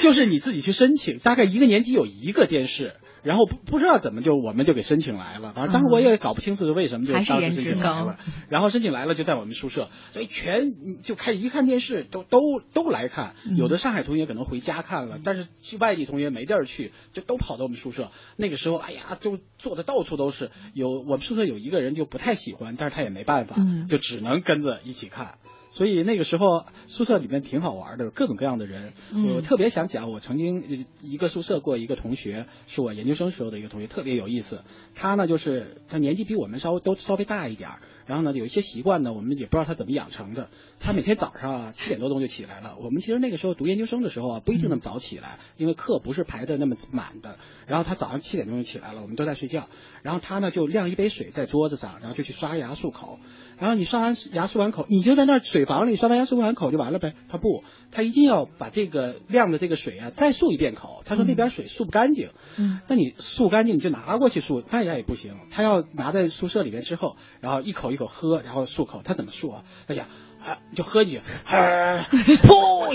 [0.00, 12.40] 就是你自己去申请，大概一个年级有一个电视，然后不不知道怎么就我们就给申请来了，反正当时我也搞不清楚是为什么就当时申请来了，然后申请来了就在我们宿舍，所以全就开始一看电视都都
[12.72, 18.10] 都来看，有的上海同学可能回家看了，但是去外地同学没地儿去，就都跑到我们宿舍。
[18.36, 20.50] 那个时候，哎呀，就坐的到处都是。
[20.72, 23.56] 有我们宿舍有一个人就不太喜欢，但是他也没办法，
[23.88, 25.38] 就只能跟着一起看。
[25.70, 28.92] 所以那个时候宿舍里面挺好玩的，各种各样的人。
[29.34, 34.62] 我特别想讲，我曾经一个宿舍过一个同学，是我研究生时候的一个同学，特别有意思。
[34.94, 40.50] 他呢，就是他年纪比我们稍微都稍微大一点儿，然后呢，有一些习惯呢，我们也不知道他怎么养成的。
[40.80, 42.76] 他每天早上啊七点多钟就起来了。
[42.80, 47.38] 我们其实那个时候读研究生的时候啊，不一定那么早起来，因为课不是排的那么满的。
[47.66, 49.68] 然后他早上七点钟就起来了，我们都在睡觉。
[50.02, 53.20] 然后他呢就晾一杯水在桌子上，然后就去刷牙漱口。
[53.60, 57.14] 然后你刷完牙漱完口，你就在那水房里刷完牙漱完口就完了呗？
[57.28, 61.02] 他不，他一定要把这个晾的这个水啊再漱一遍口。
[61.04, 62.30] 他说那边水漱不干净。
[62.56, 65.36] 嗯，那你漱干净你就拿过去漱，那也不行。
[65.50, 69.02] 他要拿在宿舍里面之后，然后一口一口喝，然后漱口。
[69.04, 69.64] 他怎么漱啊？
[69.86, 70.08] 哎呀，
[70.44, 72.94] 啊，就喝一句， 噗，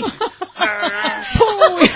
[1.36, 1.88] 噗，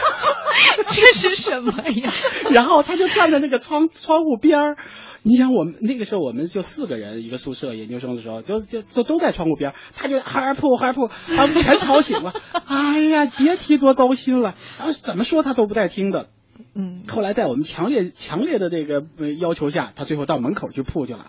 [0.92, 2.10] 这是什么呀？
[2.52, 4.76] 然后他就站在那个窗窗户边儿。
[5.22, 12.32] 你想我们那个时候我们就四个人一个宿舍，研究生的时候就就就都在窗户边，他就哈噗哈噗，把我们全吵醒了。
[12.66, 16.28] 哎呀，别提多糟心了，然后怎么说他都不带听的。
[16.74, 19.02] 嗯，后来在我们强烈强烈的这个
[19.38, 21.26] 要求下，他最后到门口去扑去了。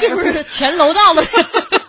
[0.00, 1.30] 这不是全楼道的人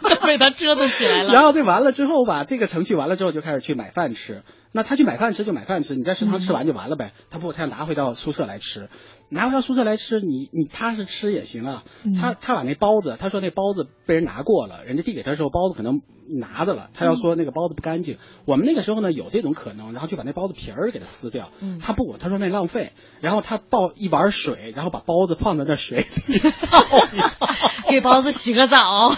[0.26, 1.34] 被他折腾起来了。
[1.34, 4.44] 然后这完了之后吧，这个程序完了之后就开始去买饭吃。
[4.72, 7.14] 那他去买饭吃就买饭吃，你在食堂吃完就完了呗。
[7.30, 8.90] 他不，他要拿回到宿舍来吃，
[9.30, 11.84] 拿回到宿舍来吃，你你他是吃也行啊。
[12.20, 18.18] 他他把那包子，他说那包子被人拿过了，人家递给他的时候包子可能拿着了，他要说那个包子不干净。
[18.46, 21.52] 我们那个时候呢有这种可能，然后就把那包子皮儿给他撕掉。
[21.82, 22.92] 他不，他说那浪费。
[23.22, 27.48] 然后他抱一碗水，然后把包子放在那水里泡一泡，
[27.88, 29.16] 给包子洗个澡。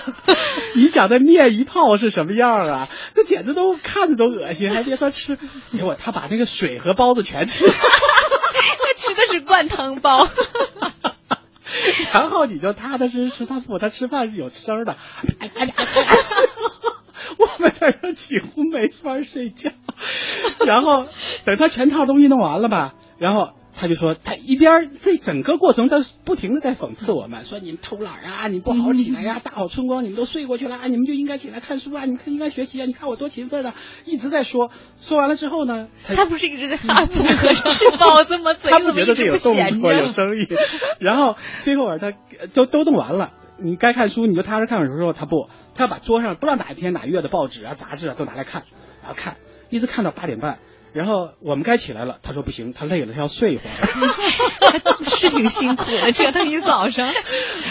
[0.78, 2.88] 你想那面一泡是什么样啊？
[3.16, 5.40] 这简直都看着都恶心，还别说吃。
[5.72, 10.28] 结果他把那个水和包子全吃了，他吃的是灌汤包。
[12.13, 14.96] 然后你就踏踏实实吃，他不，他吃饭是有声的。
[17.40, 19.72] 我们在这几乎没法睡觉。
[20.63, 21.08] 然后
[21.44, 23.54] 等他全套东西弄完了吧，然后。
[23.80, 38.56] 他就说，他一边这整个过程，他不停的在讽刺我们，说你们偷懒啊，你不好好起来呀，大好春光你们都睡过去了，你们就应该起来看书啊，你们应该学习啊，你看我多勤奋啊，一直在说，说完了之后呢，他不是一直在哈不和吃包子吗？
[38.56, 40.48] 他不觉得这有动作有生意，
[41.00, 42.13] 然后最后他
[42.56, 48.63] 都都弄完了，你该看书你就踏实看的时候，他不，他要把桌上不知道哪一天哪月的报纸啊杂志啊都拿来看，
[49.04, 49.38] 然后看，
[49.70, 50.58] 一直看到八点半。
[50.93, 57.08] 然后我们该起来了，他说不行，他累了，他要睡一会儿， 是挺辛苦的，折腾一早上。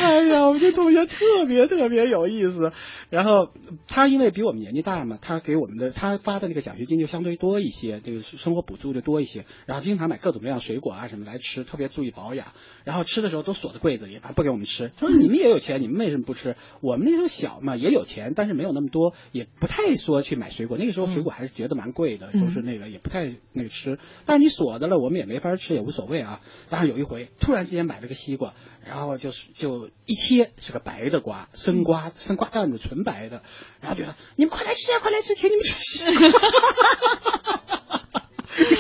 [0.00, 2.72] 哎呀，我们这同学特别特别有意思。
[3.08, 3.50] 然后
[3.86, 9.44] 他因为比我们年纪大嘛，他给我们的他发的那个奖学金就相对多一些，这个生活补助就多一些。
[9.66, 12.46] 然后经常买各种各样水果啊什么来吃，特别注意保养。
[12.84, 14.92] 然后吃的时候都锁在柜子里，不给我们吃。
[14.96, 16.56] 他说你们也有钱，你们为什么不吃？
[16.80, 20.76] 我们那时候小嘛，也有钱，但是没有那么多，也不太说去买水果。
[20.76, 24.00] 那个时候水果还是觉得蛮贵的，都是那个也不太那个吃。
[24.24, 26.40] 但是你锁着了，我们也没法吃，也无所谓啊。
[26.70, 28.52] 但是有一回突然之间买了个西瓜，
[28.84, 33.42] 然后就是就一切是个白的瓜，生瓜，生瓜蛋子纯白的。
[33.80, 36.10] 然后觉得你们快来吃啊，快来吃，请你们吃。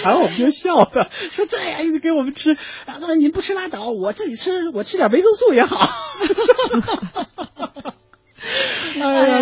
[0.02, 5.86] 然后我们就笑他，说这样一直给我们吃，然后他说你不吃拉倒，我自己吃，我吃点维生素也好。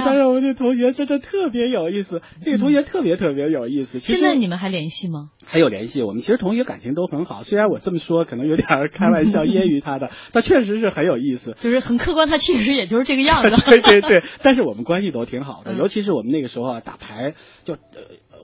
[0.05, 3.99] 但是我们这同学真的特别有意思，这个同学特别特别有意思。
[4.01, 5.31] 现在你们还联系吗？
[5.45, 7.43] 还有联系，我们其实同学感情都很好。
[7.43, 11.57] 虽然我这么说可能有点开玩笑揶揄他的， 他确实是很有意思。
[11.61, 13.51] 就是很客观，他确实也就是这个样子。
[13.65, 17.77] 对对对，但是我们关系都挺好的，尤其是我们那个时候啊，打牌就。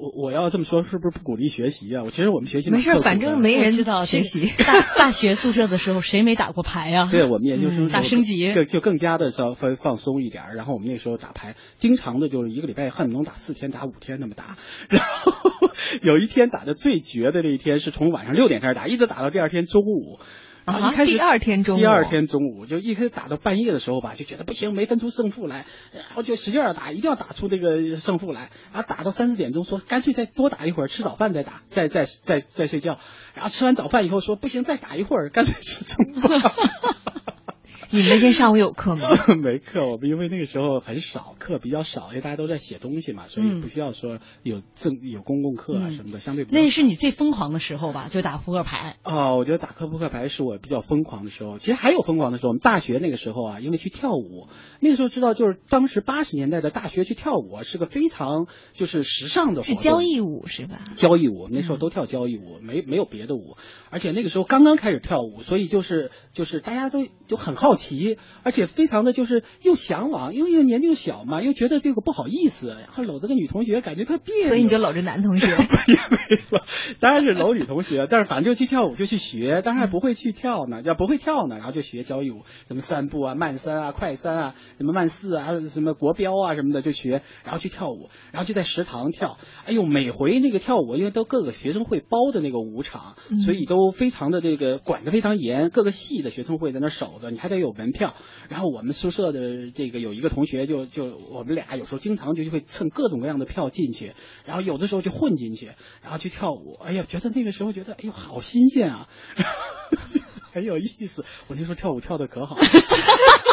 [0.00, 2.02] 我我要这么说是不是不鼓励学习啊？
[2.04, 4.46] 我其实我们学习没事，反正没人知道学习。
[4.64, 7.10] 大大学宿舍的时候谁没打过牌啊？
[7.10, 10.42] 对我们研究生打升级就就更加的稍微放松一点。
[10.56, 14.56] 然后我们那时候打牌，经常的就是一个礼拜恨不能打四天打五天那么打。
[14.88, 15.32] 然后
[16.00, 20.18] 有一天打的最绝的那一天是从晚上六点开始打，一直打到第二天中午。
[20.72, 28.50] 然后一开始第二天中午，第二天中午就一开始打到半夜的时候吧，就觉得不行，没分出胜负来，然后就使劲打，一定要打出这个胜负来。
[28.72, 32.98] 然后打到三四点钟，说干脆再多打一会儿，吃早饭再打，再再再再睡觉。
[33.34, 36.52] 然后吃完早饭以后说不行，再打一会儿，干脆吃中饭。
[37.92, 39.08] 你们那天上午有课吗？
[39.42, 46.46] 没课，我们因为那个时候很少课，比较少，因为大家都在写东西嘛，所以不需要说有正有公共课啊什么的，相对。
[46.50, 48.08] 那是你最疯狂的时候吧？
[48.08, 48.96] 就打扑克牌。
[49.02, 51.58] 哦，我觉得打扑克牌是我比较疯狂的时候。
[51.58, 54.46] 其实还有疯狂的时候，我们大学那个时候啊，因为去跳舞，
[54.78, 59.64] 那个时候知道就是当时八十年代的大学去跳舞是个非常就是时尚的。
[59.64, 60.78] 是交谊舞是吧？
[60.94, 63.56] 交谊舞那时候都跳交谊舞，没没有别的舞，
[63.90, 67.79] 而且那个时候刚刚开始跳舞，所以就是就是大家都就很好奇，
[68.42, 75.46] 而且非常的就是又向往，因为又年纪又小嘛，又觉得这个不好意思，然后搂着个女同学感觉特别，所以你就搂着男同学。
[75.88, 76.62] 也没说，
[77.00, 89.38] 当然是搂女同学，但是反正就去跳舞就去学，当然还不会去跳呢，要不会跳呢，然后就学交谊舞，什么三步啊、慢三啊、快三啊、什么慢四啊、什么国标啊什么的就学，然后去跳舞，然后就在食堂跳。
[89.66, 98.14] 哎呦，每回那个跳舞，因为都各个学生会包的那个舞场，所以都非常的这个管得非常严，各个系的学生会在那守着，你还得有门票。
[98.48, 106.74] 然后我们宿舍的这个有一个同学，就就我们俩有时候经常就会蹭各种各样的票进去，然后有的时候就混进去，然后去跳舞。
[106.82, 109.08] 哎呀，觉得那个时候觉得哎呦好新鲜啊，
[110.52, 111.24] 很有意思。
[111.48, 112.56] 我那时候跳舞跳的可好。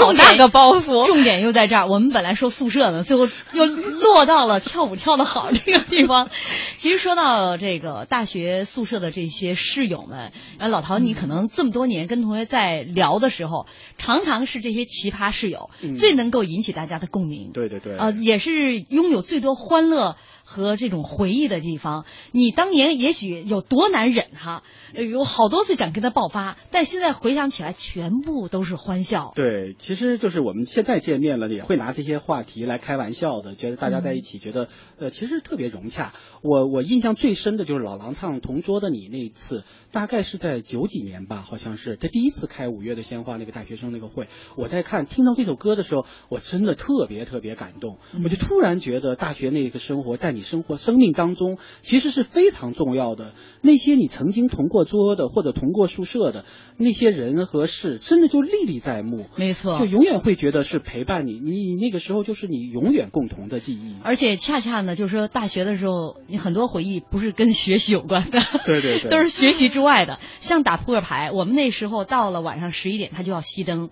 [0.00, 1.86] 好大个包袱，重点又在这儿。
[1.86, 6.30] 我们本来说宿舍呢，最后又落到了跳舞跳的好这个地方。
[6.78, 13.66] 其实说到这个大学宿舍的这些室友们，老陶，你可能这么多年跟同学在聊的时候，
[13.98, 17.50] 常常是这些奇葩室友最能够引起大家的共鸣。
[17.52, 20.16] 对对对，呃，也是拥有最多欢乐。
[20.50, 29.30] 和这种回忆的地方，你当年也许有多难忍哈，有好多次想跟他爆发，但现在回想起来，全部都是欢笑。
[29.36, 36.12] 对，其实就是我们现在见面了，也会拿这些话题来开玩笑的，觉得大家在一起，觉得呃，其实特别融洽。
[36.42, 50.39] 我我印象最深的就是老狼唱《同桌的你》那一次，大概是在九几年吧，好像是他第一次开五月的鲜花那个大学生那个会，我在看听到这首歌的时候，我真的特别特别感动，我就突然觉得大学那个生活在你。
[50.42, 53.32] 生活生命当中其实是非常重要的。
[53.62, 56.44] 那些你曾经同过桌的或者同过宿舍的
[56.76, 59.26] 那些人和事，真的就历历在目。
[59.36, 61.32] 没错，就永远会觉得是陪伴你。
[61.38, 63.96] 你那个时候就是你永远共同的记忆。
[64.02, 70.18] 而且恰恰呢，就是说大学的时候，你很多回忆不是跟学习有关的，对对对， 都是学习之外的。
[70.40, 73.90] 像打扑克牌，我们那时候到了晚上十一点，他就要熄灯。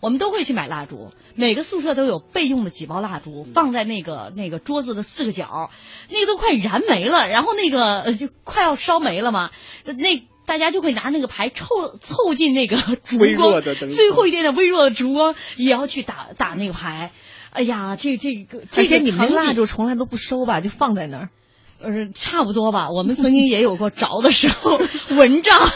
[0.00, 5.70] 我们都会去买蜡烛，每个宿舍都有备用的几包蜡烛，放在那个那个桌子的四个角，
[6.08, 9.50] 那个都快燃没了，然后那个就快要烧没了嘛，
[9.84, 11.66] 那大家就会拿那个牌凑
[12.00, 13.60] 凑近那个烛光，
[13.94, 17.12] 最后一点点微弱的烛光，也要去打打那个牌。
[17.52, 21.30] 哎呀，这这个这些你们的蜡烛从来都不收吧，就放在那儿。
[21.82, 22.90] 呃，差不多吧。
[22.90, 24.78] 我们曾经也有过着的时候，
[25.16, 25.58] 蚊帐。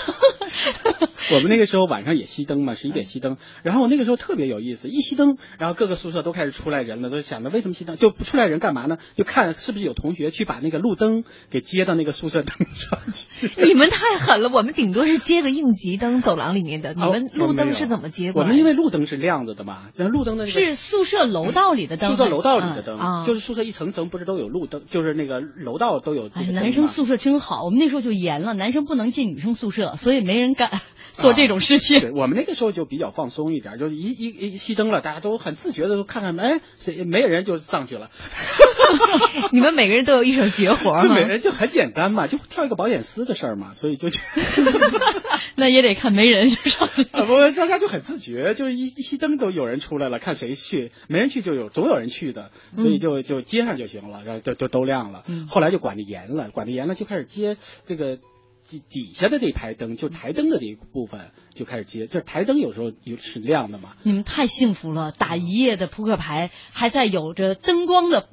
[1.33, 3.39] 我们那个时候晚上也熄灯嘛，十一点熄灯。
[3.63, 7.97] 然后我那个时候特别有意思，一熄灯，然后各个宿舍都开始出来人了，都想着为什么熄灯？
[7.97, 8.99] 就不出来人干嘛呢？
[9.17, 13.51] 就看是不是有同学去把那个路灯给接到那个宿舍灯上去。
[13.65, 16.93] 你们太狠了，我们顶多是接个应急灯，走廊里面的。
[16.93, 18.31] 你们路灯是怎么接？
[18.35, 22.11] 我们因为路灯是亮着的嘛，那路灯的是宿舍楼道里的灯。
[22.11, 25.94] 宿舍楼道里的灯，就是宿舍一层层不是都有路灯，就是那个楼道。
[26.01, 26.29] 都有。
[26.35, 30.81] 哎，男生宿舍真好，我们那时候就严了，男生不能进女生宿舍，所以没人敢
[31.15, 32.13] 做这种事情。
[32.15, 38.11] 我们那个时候就比较放松一点，就是一一一熄灯了，大家都很自觉的都看看，哎，谁没有人就上去了。
[39.53, 44.09] 你们每个人都有一手绝活，就每人就很简单嘛，就跳一个保险丝的事儿嘛，所以就
[45.57, 46.89] 那也得看没人就上。
[46.89, 55.25] 不，大家就很自觉，就是一一熄灯都有人出来了，看谁去，没人去就有总有人去的，所以就就接上就行了，然后就就都亮了。
[55.49, 58.19] 后来就管的严了，管的严了就开始接这个
[58.79, 62.07] 底底下的这排灯，就台灯的这一部分就开始接。
[62.07, 63.91] 这台灯有时候有是亮的嘛。
[64.03, 68.29] 你们太幸福了，打一夜的扑克牌还在有着灯光的。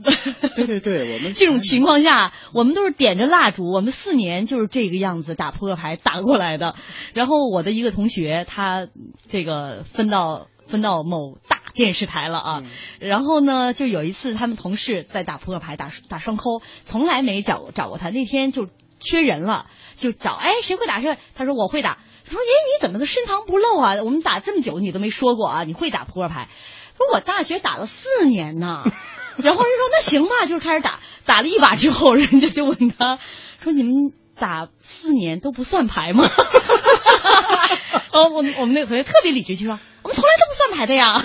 [0.55, 6.75] 对对对，我们 这种情况下，我们都是点着蜡烛，我们四年就是这个样子打扑克牌打过来的。
[7.13, 8.87] 然后我的一个同学，他
[9.27, 11.61] 这个分到分到某大。
[11.73, 12.63] 电视台了啊，
[12.99, 18.09] 然后呢，就有一次他们同事在打扑克牌，打打双抠，从来没找找过他。
[18.09, 18.67] 那天就
[18.99, 19.67] 缺人了，
[20.01, 21.15] 就找哎谁会打这？
[21.35, 21.99] 他说我会打。
[22.29, 24.01] 说哎你怎么都深藏不露啊？
[24.03, 25.63] 我们打这么久你都没说过啊？
[25.63, 26.49] 你会打扑克牌？
[26.97, 28.83] 说我大学打了四年呢。
[29.37, 30.99] 然后人说那行吧，就开始打。
[31.25, 33.17] 打了一把之后，人家就问他
[33.63, 33.93] 说你们
[34.37, 36.27] 打四年都不算牌吗？
[38.11, 41.21] 哦，我我们那个同学特别理直气壮，我们从来都不算牌的呀。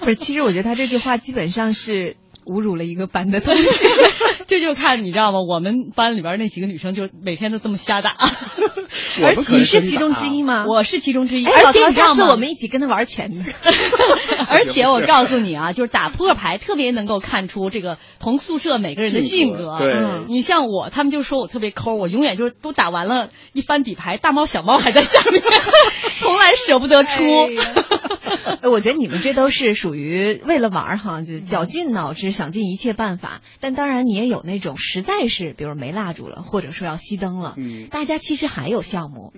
[0.00, 2.16] 不是，其实我觉得他这句话基本上是
[2.46, 3.86] 侮辱了一个班的同学。
[4.46, 5.40] 这就看你知道吗？
[5.42, 8.16] 我们班里边那几个女生就每天都这么瞎打。
[9.22, 10.64] 而你是其中之一吗？
[10.66, 11.46] 我是其中之一。
[11.46, 13.44] 而且下次我们一起跟他玩钱的。
[14.48, 19.76] 而且我告诉你啊，就是打扑克牌特别能够看出这个同宿舍每个人的性格。
[19.78, 19.96] 对，
[20.28, 25.42] 你像我，他们就说我特别抠，我永远就是都打完了一翻底牌，大猫小猫还在下面，
[26.20, 27.22] 从来舍不得出。
[28.62, 33.40] 我觉得你们这都是属于为了玩哈，就绞尽脑汁，想尽一切办法。
[33.60, 37.54] 但当然，你也有那种实在是，比如没蜡烛了，或者说要熄灯了。
[37.56, 38.82] 嗯，大家其实还有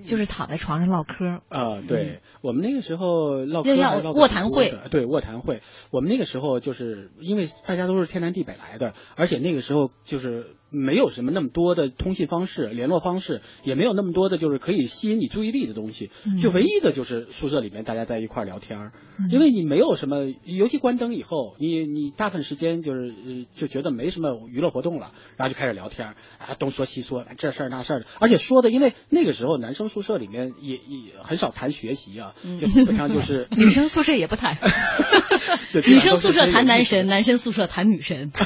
[0.03, 1.41] 就是躺在床上唠嗑。
[1.49, 5.63] 啊，对，我们那个时候唠嗑要卧谈会，对卧谈会。
[5.91, 10.58] 我们那个时候就是因为大家都是天南地北来的，而且那个时候就是。
[10.71, 16.11] 没有什么那么多的通信方式、联络方式，也没有那么多的就是可以吸引你注意力的东西。
[16.41, 18.93] 就唯一的就是宿舍里面大家在一块聊天儿，
[19.31, 23.15] 因为你没有什么，尤其关灯以后，你你大部分时间就是
[23.55, 26.15] 就觉得没什么娱乐活动了，然后就开始聊天儿。
[26.39, 34.59] 啊，东说西说，这事儿那事儿的，而且说的，因为那个时候男生宿舍里面也也很少谈学习啊，就基本上就是 女生宿舍也不谈，
[35.87, 38.31] 女生宿舍谈男神，男生宿舍谈女神。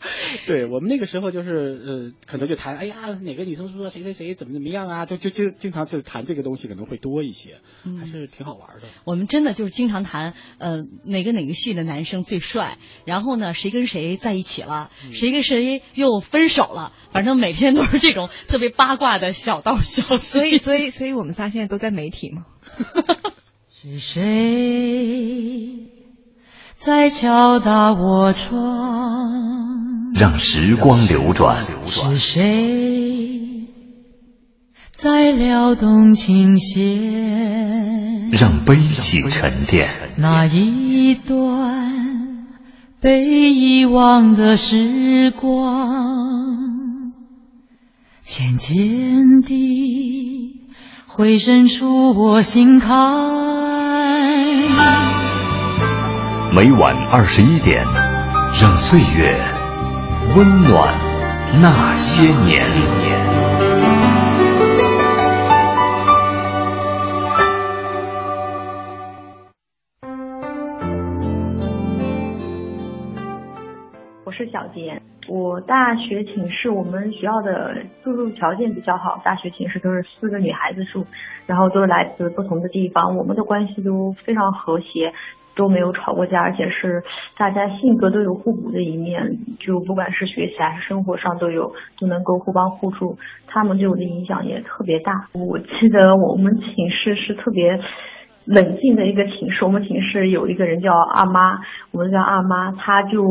[0.46, 7.60] 对我们那个时候就是呃，可能就谈，哎呀，哪个女生说谁谁谁怎么怎么样啊，就就就经常就谈这个东西，可能会多一些，
[7.98, 8.88] 还是挺好玩的。
[9.04, 20.38] 我们真的就是经常谈，呃，哪个哪个系的男生最帅，然后呢，谁跟谁在一起了，谁跟谁又分手了，反正每天都是这种特别八卦的小道 消息。
[20.38, 22.46] 所以，所以，所以我们仨现在都在媒体吗？
[23.70, 25.88] 是谁？
[26.74, 29.57] 在敲打我窗，
[30.18, 31.64] 让时光流转。
[31.86, 33.66] 是谁
[34.92, 38.28] 在撩动琴弦？
[38.30, 39.88] 让悲喜沉淀。
[40.16, 42.46] 那一段
[43.00, 47.12] 被遗忘的时光，
[48.22, 50.60] 渐渐地
[51.06, 52.96] 回渗出我心坎。
[56.52, 57.84] 每晚二十一点，
[58.60, 59.38] 让岁月
[60.36, 60.94] 温暖
[61.62, 62.60] 那些年。
[74.24, 81.06] 我是小杰，我大学寝室我们学校的住宿条件比较好，大学寝室都是四个女孩子住，
[81.46, 85.14] 然后都是来自不同的地方，我们的关系都非常和谐。
[85.58, 87.02] 都没有吵过架，而且是
[87.36, 89.20] 大家性格都有互补的一面，
[89.58, 95.12] 就不管是学习还是生活上都有都能够互帮互助，他们对我的影响也特别大。
[95.34, 97.80] 我记得我们寝室是特别
[98.44, 101.58] 冷静的一个寝室，我们寝室有一个人叫二妈，
[101.90, 103.24] 我们叫二妈，她就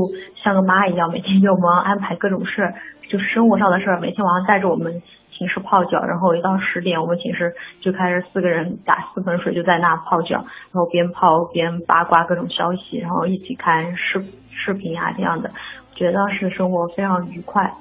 [0.44, 2.74] 像个妈一样，每天给我们安排各种事儿，
[3.10, 5.02] 就是生活上的事儿，每天晚上带着我们。
[5.38, 10.38] 寝室泡脚，然后一到十点，我们寝室就开始四个人打四盆水，就在那泡脚，
[10.72, 15.52] 然后边泡边八卦各种消息，然后一起看视视频啊这样的，
[15.94, 17.72] 觉得当时生活非常愉快。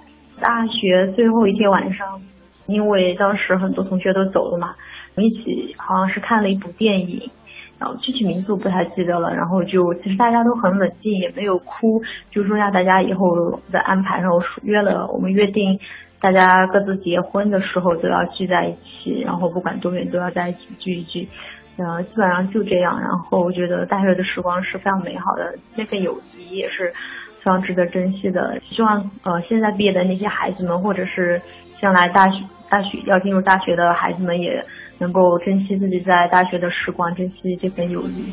[0.40, 2.20] 大学最后一天晚上，
[2.66, 4.74] 因为当时很多同学都走了嘛，
[5.14, 7.30] 我们一起好像是看了一部电影，
[7.78, 15.80] 然后具体名字不太记得了，然后就其实大家都很冷静，也没有哭，就说让大家以后再安排，然后约了我们约定。
[16.20, 21.28] 大家各自结婚的时候都要聚在一起，然后不管多远都要在一起聚一聚，
[21.76, 22.98] 呃，基本上就这样。
[23.00, 26.90] 然后我觉得大学的时光是非常美好的，那份友谊也是
[27.38, 28.58] 非常值得珍惜的。
[28.68, 31.40] 希望呃现在毕业的那些孩子们，或者是
[31.80, 34.64] 将来大学大学要进入大学的孩子们，也
[34.98, 38.32] 能够珍惜自己在大学的时光，珍惜这份友谊。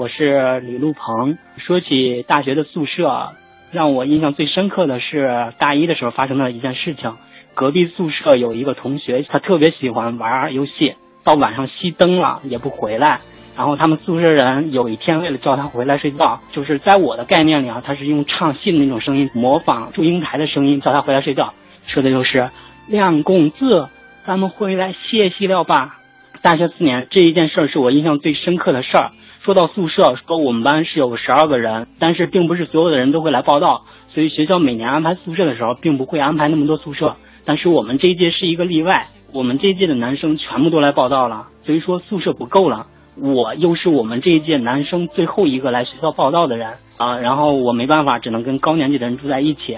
[0.00, 1.36] 我是李路鹏。
[1.58, 3.34] 说起大学的宿舍，
[3.70, 7.16] 让我印象最深刻的是大一的时候发生的一件事情。
[7.52, 13.18] 隔壁宿舍有一个同学，他特别喜欢玩游戏，到晚上熄灯了也不回来。
[13.54, 21.52] 然后他们宿舍人有一天为了叫他回来睡觉，就是在我的概念里啊，他是用唱戏的那种声音模仿祝英台的声音叫他回来睡觉，
[21.84, 22.48] 说的就是
[22.88, 23.90] 亮公子，
[24.24, 25.98] 咱们回来歇息了吧。
[26.40, 29.10] 大学四年这一件事是我印象最深刻的事儿。
[29.42, 37.16] 说到宿舍，说我们班是有十二个人，但是并不是所有的人都会来报道，所以学校每年安排宿舍的时候，并不会安排那么多宿舍。
[37.46, 42.86] 但是我们这一届是一个例外，我们这一届的男生全部都来报道了，所以说宿舍不够了。
[43.16, 46.68] 我又是我们这一届男生最后一个来学校报道的人
[46.98, 49.74] 啊，然后我没办法，只能跟高年级的人住在一起。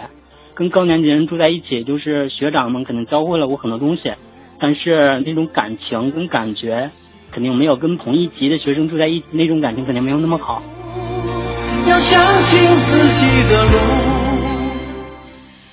[0.55, 4.11] 跟高年级的人住在一起，就是学长们可能教会了我很多东西，
[4.59, 6.91] 但是那种感情跟感觉。
[7.33, 10.63] 肯定没有跟同一级的学生住在一起，那种感情肯定没有那么好。
[11.89, 13.79] 要相信自己的路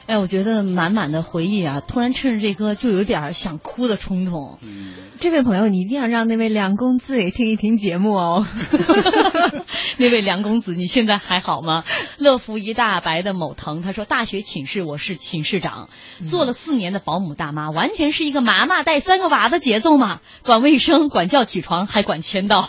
[0.10, 4.57] 哎，我觉得满满的回忆啊，突然趁着这歌就有点想哭的冲动。
[4.64, 8.43] 嗯，这位朋友，你一定要让那位梁公子也听一听节目哦。
[9.97, 11.84] 那位梁公子，你现在还好吗？
[12.18, 15.89] 乐福一大白的某腾他说，大学寝室我是寝室长，
[16.28, 22.68] 做了四年的保姆大妈，完全是一个妈妈带三个娃的节奏嘛，管卫生、管叫起床，还管签到。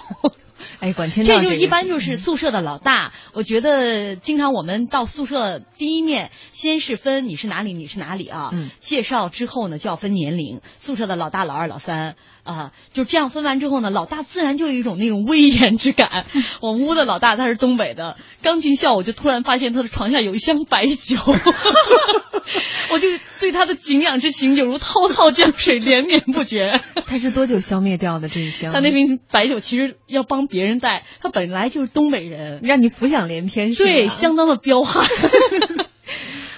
[0.80, 3.12] 哎，管签到这就一般就是宿舍的老大。
[3.32, 8.50] 我觉得经常我们到宿舍第一面，先是分你是哪里，你是哪里啊？
[8.52, 8.70] 嗯。
[8.78, 12.16] 介绍之后呢，就要分年龄，宿舍的老大、老二、老三
[12.50, 16.26] 啊，就这样分完之后呢，老大自然就有一种那种威严之感。
[16.60, 21.16] 我们屋的老大他是东北的，刚进校我就突然发现他的床下有一箱白酒，
[22.92, 26.80] 我就对他的敬仰之情犹如滔滔江水连绵不绝。
[27.06, 28.72] 他是多久消灭掉的这一箱？
[28.72, 35.06] 他那瓶白酒其实要帮别人带，他本来就是东北人，让你浮想联翩，对，相当的彪悍。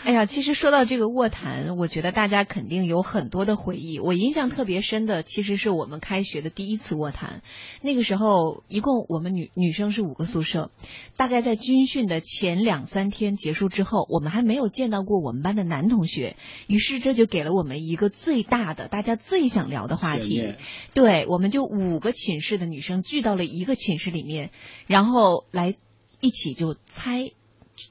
[0.05, 4.01] 哎呀，其实说到这个卧谈，我觉得大家肯定有很多的回忆。
[4.01, 7.41] 我印象特别深的，其实是我们开学的第一次卧谈。
[7.83, 10.73] 那个时候，一共我们女女生是五个宿舍，
[11.17, 16.35] 大概在军训的前两三天结束之后，我们还没有见到过我们班的男同学，
[16.67, 20.55] 于是这就给了我们一个最大的、大家最想聊的话题。
[20.95, 24.51] 对，我们就五个寝室的女生聚到了一个寝室里面，
[24.89, 25.77] 然后来
[26.21, 27.31] 一起就猜。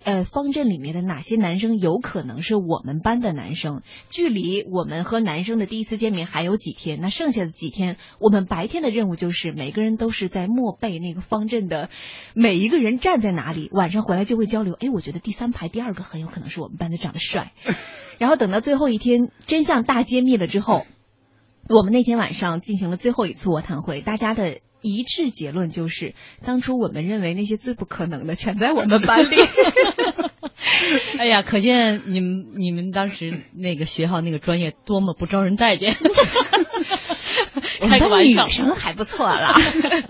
[0.04, 3.82] 呃，方阵里面的哪些男生有可能是我们班的男生？
[4.10, 7.00] 距离我们和男生的第一次见面还有几天？
[7.02, 11.90] 那剩下的几天，我们白天的任务就是每个人都是在默背那个方阵的
[12.34, 13.70] 每一个人站在哪里。
[13.72, 14.74] 晚上回来就会交流。
[14.74, 17.54] 哎，我觉得第三排第二个很有可能是我们班的，长得帅。
[18.18, 20.86] 然后等到最后一天真相大揭秘了之后，
[21.72, 24.60] 我们那天晚上进行了最后一次卧谈会，大家的。
[24.84, 29.36] 一致结论就是，当初我们认为那些最不可能的，全在我们班里。
[31.20, 35.94] 哎呀，可见你们你们当时那个学校那个专业多么不招人待见。
[37.88, 39.56] 开个玩笑，女生还不错啦。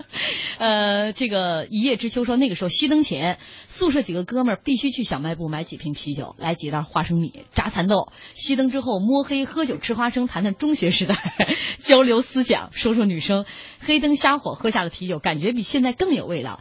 [0.58, 8.12] 呃，这个一叶知秋说，那个时候熄灯前，宿舍几个哥们儿必须去小卖部买几瓶啤酒，来几袋花生米，炸蚕豆。
[8.34, 11.16] 熄灯之后摸黑喝酒吃花生，谈谈中学时代，
[11.80, 13.44] 交流思想，说说女生。
[13.80, 16.60] 黑灯瞎火喝下了啤酒，感觉比现在更有味道。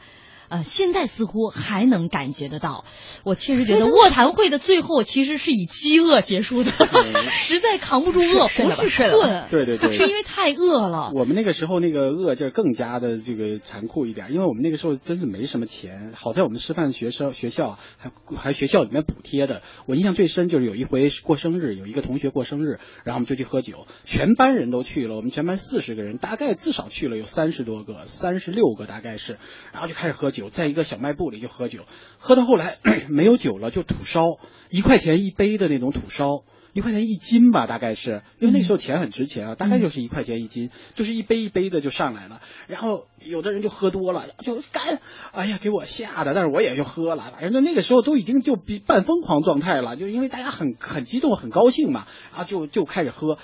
[0.51, 2.83] 呃，现在似乎还能感觉得到。
[3.23, 6.71] 我确实觉得卧谈会的最后其实是以饥饿结束的，
[7.31, 11.13] 实在扛不住饿，不是困，对对对，是因为太饿了。
[11.15, 16.11] 我们那个时候那个饿劲儿更加的这个残酷一点，因为我们那个时候真是没什么钱。
[16.17, 19.61] 好在我们师范学生学校还还学校里面补贴的。
[19.85, 29.37] 我印象最深就是有一回过生日，有一个同学过生日，然后我们就去喝酒，全班人都去了，我们全班四十个人，大概至少去了有三十多个，三十六个大概是，
[29.71, 30.40] 然后就开始喝酒。
[30.49, 31.85] 在一个小卖部里就喝酒，
[32.17, 32.77] 喝到后来
[33.09, 34.23] 没有酒了就土烧，
[34.69, 42.41] 一块钱一杯的那种土烧，一块钱一斤吧，大概是因为那时候钱很值钱啊，大概就是一块钱一斤，就是一杯一杯的就上来了。
[42.67, 44.99] 然后有的人就喝多了，就干，
[45.31, 53.37] 哎呀给我吓的，但是我也就喝了，反正就那个时候都已经就半疯狂状态了，就因为大家很很激动很高兴嘛，然后就就开始喝。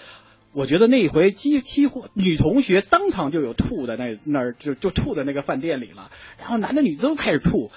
[0.54, 7.72] 我觉得那一回几几乎女同学当场就有吐的那那就就吐在那个饭店里了，然后男的女的都开始吐，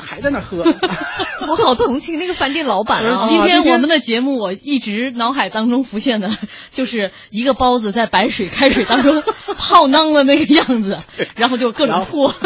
[0.00, 0.64] 还在那喝。
[1.48, 3.26] 我好同情那个饭店老板啊！
[3.28, 6.30] 今天我们的节目，我一直脑海当中浮现的
[6.70, 9.22] 就是一个包子在白水开水当中
[9.56, 10.98] 泡囊了那个样子，
[11.36, 12.32] 然后就各种吐。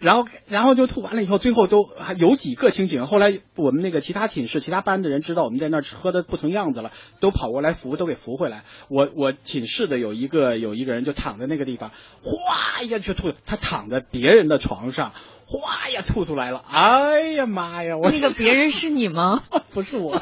[0.00, 3.06] 然后，然后就吐完了以后，最后都还有几个清醒。
[3.06, 8.64] 后来我们那个其他寝室、其他班的人知道我们在那儿喝的不成样子了，都跑过来扶，都给扶回来。
[8.88, 11.90] 我我寝室的有一个有一个人就躺在那个地方，
[12.22, 15.12] 哗一下就吐，他躺在别人的床上。
[15.46, 16.64] 哗呀，吐出来了！
[16.70, 19.42] 哎呀妈呀，我那个别人是你吗？
[19.74, 20.20] 不是我，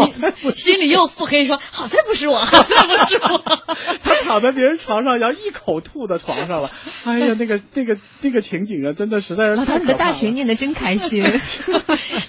[0.56, 3.38] 心里又腹黑，说好在不是我，好在不是我。
[4.02, 6.70] 他躺在别人床上，然后一口吐到床上了。
[7.04, 9.54] 哎呀，那个那个那个情景啊，真的实在是。
[9.56, 11.24] 老陶，你的大学念的真开心。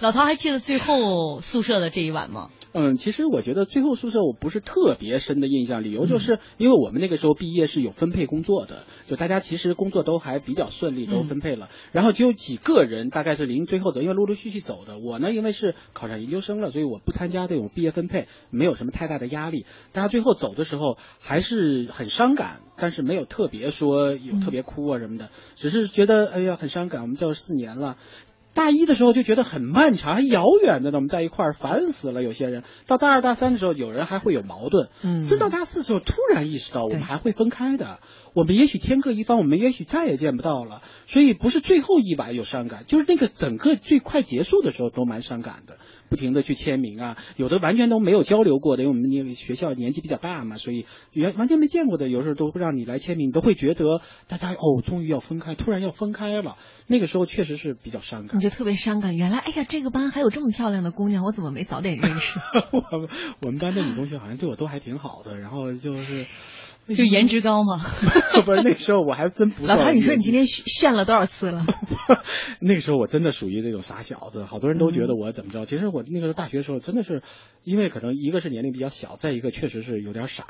[0.01, 2.49] 老陶还记得最后宿舍的这一晚吗？
[2.73, 12.33] 嗯，其实我觉得最后宿舍我不是特别深的印象，理由就是因为我们那个时候毕业是有分配工作的，就大家其实工作都还比较顺利，都分配了，然后只有。
[12.43, 14.97] 几个人大概是临最后的，因为陆陆续续走的。
[14.99, 19.65] 我呢，因为是考上研究生了，所以我不参加这种毕业分配，没有什么太大的压力。
[19.93, 27.03] 大家最后走的时候还是很伤感，但是没有特别说有特别哭啊什么的，只是觉得哎呀很伤感。
[27.03, 27.97] 我们教四年了。
[28.53, 32.21] 大一的时候就觉得很漫长、还遥远的呢，我们在一块儿烦死了。
[32.21, 34.89] 有些人到大二、大三的时候，有人还会有矛盾。
[35.01, 37.99] 嗯，真到大四的时候，突然意识到我们还会分开的。
[38.33, 40.81] 我们也许天各一方，我们也许再也见不到了。
[41.07, 45.77] 所以不是最后一晚有伤感，就是那个整个最快结束的时候都蛮伤感的。
[46.13, 56.55] 不停的去签名啊，有的完全都没有交流过的，因为我们那个学校年纪比较大嘛，所以原完全没见过的，有时候都会让你来签名，你都会觉得大家哦，终于要分开，突然要分开了，
[56.85, 58.37] 那个时候确实是比较伤感。
[58.37, 62.39] 你就特别伤感，原来哎呀，这个班还有这么漂亮的姑娘，我怎么没早点认识？
[62.71, 62.83] 我
[63.41, 66.27] 我们班的女同学好像对我都还挺好的，然后就是。
[66.87, 67.79] 就颜值高吗？
[68.45, 69.65] 不是那时候我还真不。
[69.65, 71.65] 老谭，你说你今天炫了多少次了？
[72.59, 75.65] 那个时候我真的属于那种傻小子，好多人都觉得我怎么着。
[75.65, 77.21] 其实我那个时候大学时候真的是，
[77.63, 80.45] 因为可能一个是年龄比较小，再一个确实是有点傻，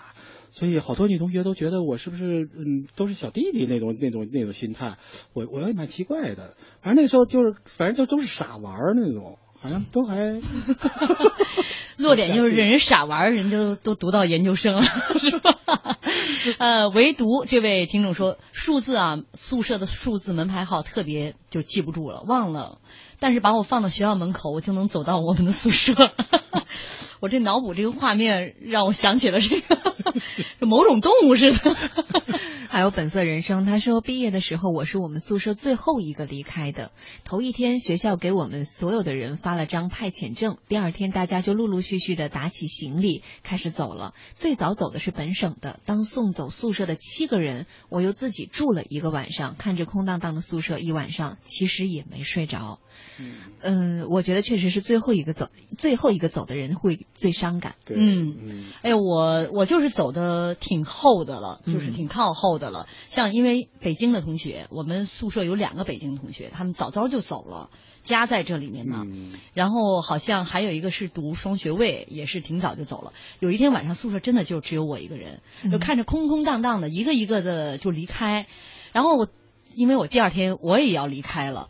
[0.50, 4.98] 所以好多女同学都觉得我是不是嗯都是小弟弟那种那种那种心态。
[5.34, 9.38] 我我也蛮奇怪的，反正那时候就是反正就都是傻玩那种。
[9.64, 10.42] 好像都还，
[11.96, 14.82] 落点就是人傻玩，人就都读到研究生了，
[15.18, 15.58] 是吧？
[16.60, 22.80] 呃，唯独这位听众说数字啊，宿舍的数字门牌号特别就记不住了，忘了。
[23.20, 25.94] 但是把我放到学校门口，我就能走到我们的宿舍。
[27.22, 29.78] 我这脑补这个画面，让我想起了这个
[30.66, 31.78] 某种动物似的。
[32.70, 36.92] 还有本色人生，他说毕业的时候我是我们宿舍最后一个离开的。
[37.24, 44.16] 头一天学校给我们所有的人发了张派遣证，第二天大家就陆陆续续的打起行李开始走了。
[44.34, 52.80] 最早走的是本省的，当送走宿舍的七个人，我又自己住了一个晚上，看着空荡荡的宿舍一晚上，其实也没睡着。
[53.62, 57.76] 嗯，我觉得确实是最后一个走，最后一个走的人会最伤感。
[57.96, 62.88] 嗯，哎呀，我我就是走的挺后的了，就是挺靠后的了。
[63.10, 67.70] 像因为北京的同学，我们宿舍有两个北京同学，他们早早就走了，
[68.04, 69.06] 家在这里面嘛。
[69.54, 73.14] 然后好像还有一个是读双学位，也是挺早就走了。
[73.40, 75.42] 有一天晚上宿舍真的就只有我一个人，
[75.72, 78.48] 就看着空空荡荡的，一个一个的就离开。
[78.92, 79.28] 然后我
[79.76, 81.70] 因为我第二天我也要离开了。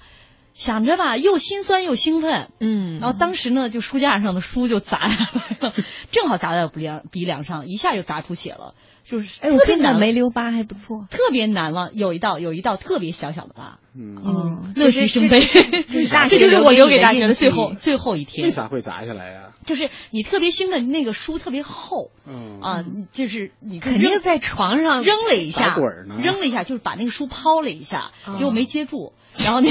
[0.54, 5.74] 想着吧，又心酸又兴奋，嗯，然后当时呢，就书架上的书就砸下来了，
[6.12, 8.76] 正好砸在鼻梁鼻梁上，一下就砸出血了，
[9.10, 18.46] 就是哎特别难，没留疤还不错，特别难忘，有一道有一道特别小小的疤，嗯，乐极生悲，这 是大学，就是我留给大学的最后最后一天。
[18.46, 19.50] 为啥会砸下来呀？
[19.66, 22.60] 就是你特别兴奋，那个书特别厚，嗯。
[22.62, 29.70] 啊，就是你肯定在床上扔了一下，滚扔了一下，就是把那个书抛了一下，结果没接住，然后那。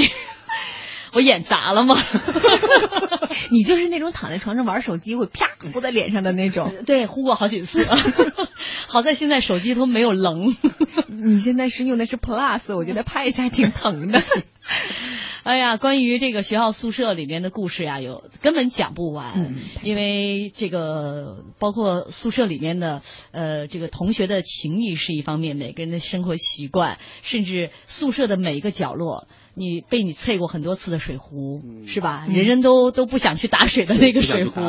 [1.13, 1.95] 我演砸了吗？
[3.51, 6.73] 你就是那种躺在床上玩手机会啪呼在脸上的那种。
[6.85, 7.85] 对，呼过好几次。
[8.87, 10.55] 好在现在手机都没有棱。
[11.07, 14.21] 你现在是用的是 Plus，我觉得拍一下挺疼的。
[15.43, 23.01] 哎呀，关于这个学校宿舍里面的故事呀，有根本讲不完，因为这个包括宿舍里面的
[23.31, 32.25] 呃这个同学的情谊是一方面，每个人的生活习惯，甚至宿舍的每一个角落，你被你啐过很多次的水壶，是吧？
[32.29, 34.61] 人人都都不想去打水的那个水壶，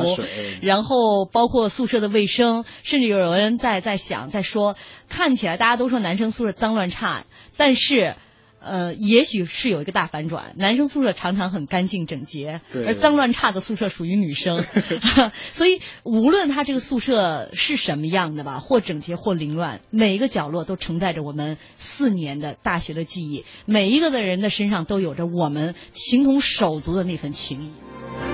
[0.61, 4.77] 然后包括宿舍的卫生，甚至有人在在想在说，
[5.09, 7.25] 看起来大家都说男生宿舍脏乱差，
[7.57, 8.17] 但是。
[8.65, 14.65] 呃，也许是有一个大反转，男生宿舍常常很干净整洁，而脏乱差的宿舍属于女生，
[15.53, 28.34] 所以无论他这个宿舍是什么样的吧，或整洁或凌乱，每一个角落都承载着我们四年的大学的记忆，每一个的人的身上都有着我们情同手足的那份情谊。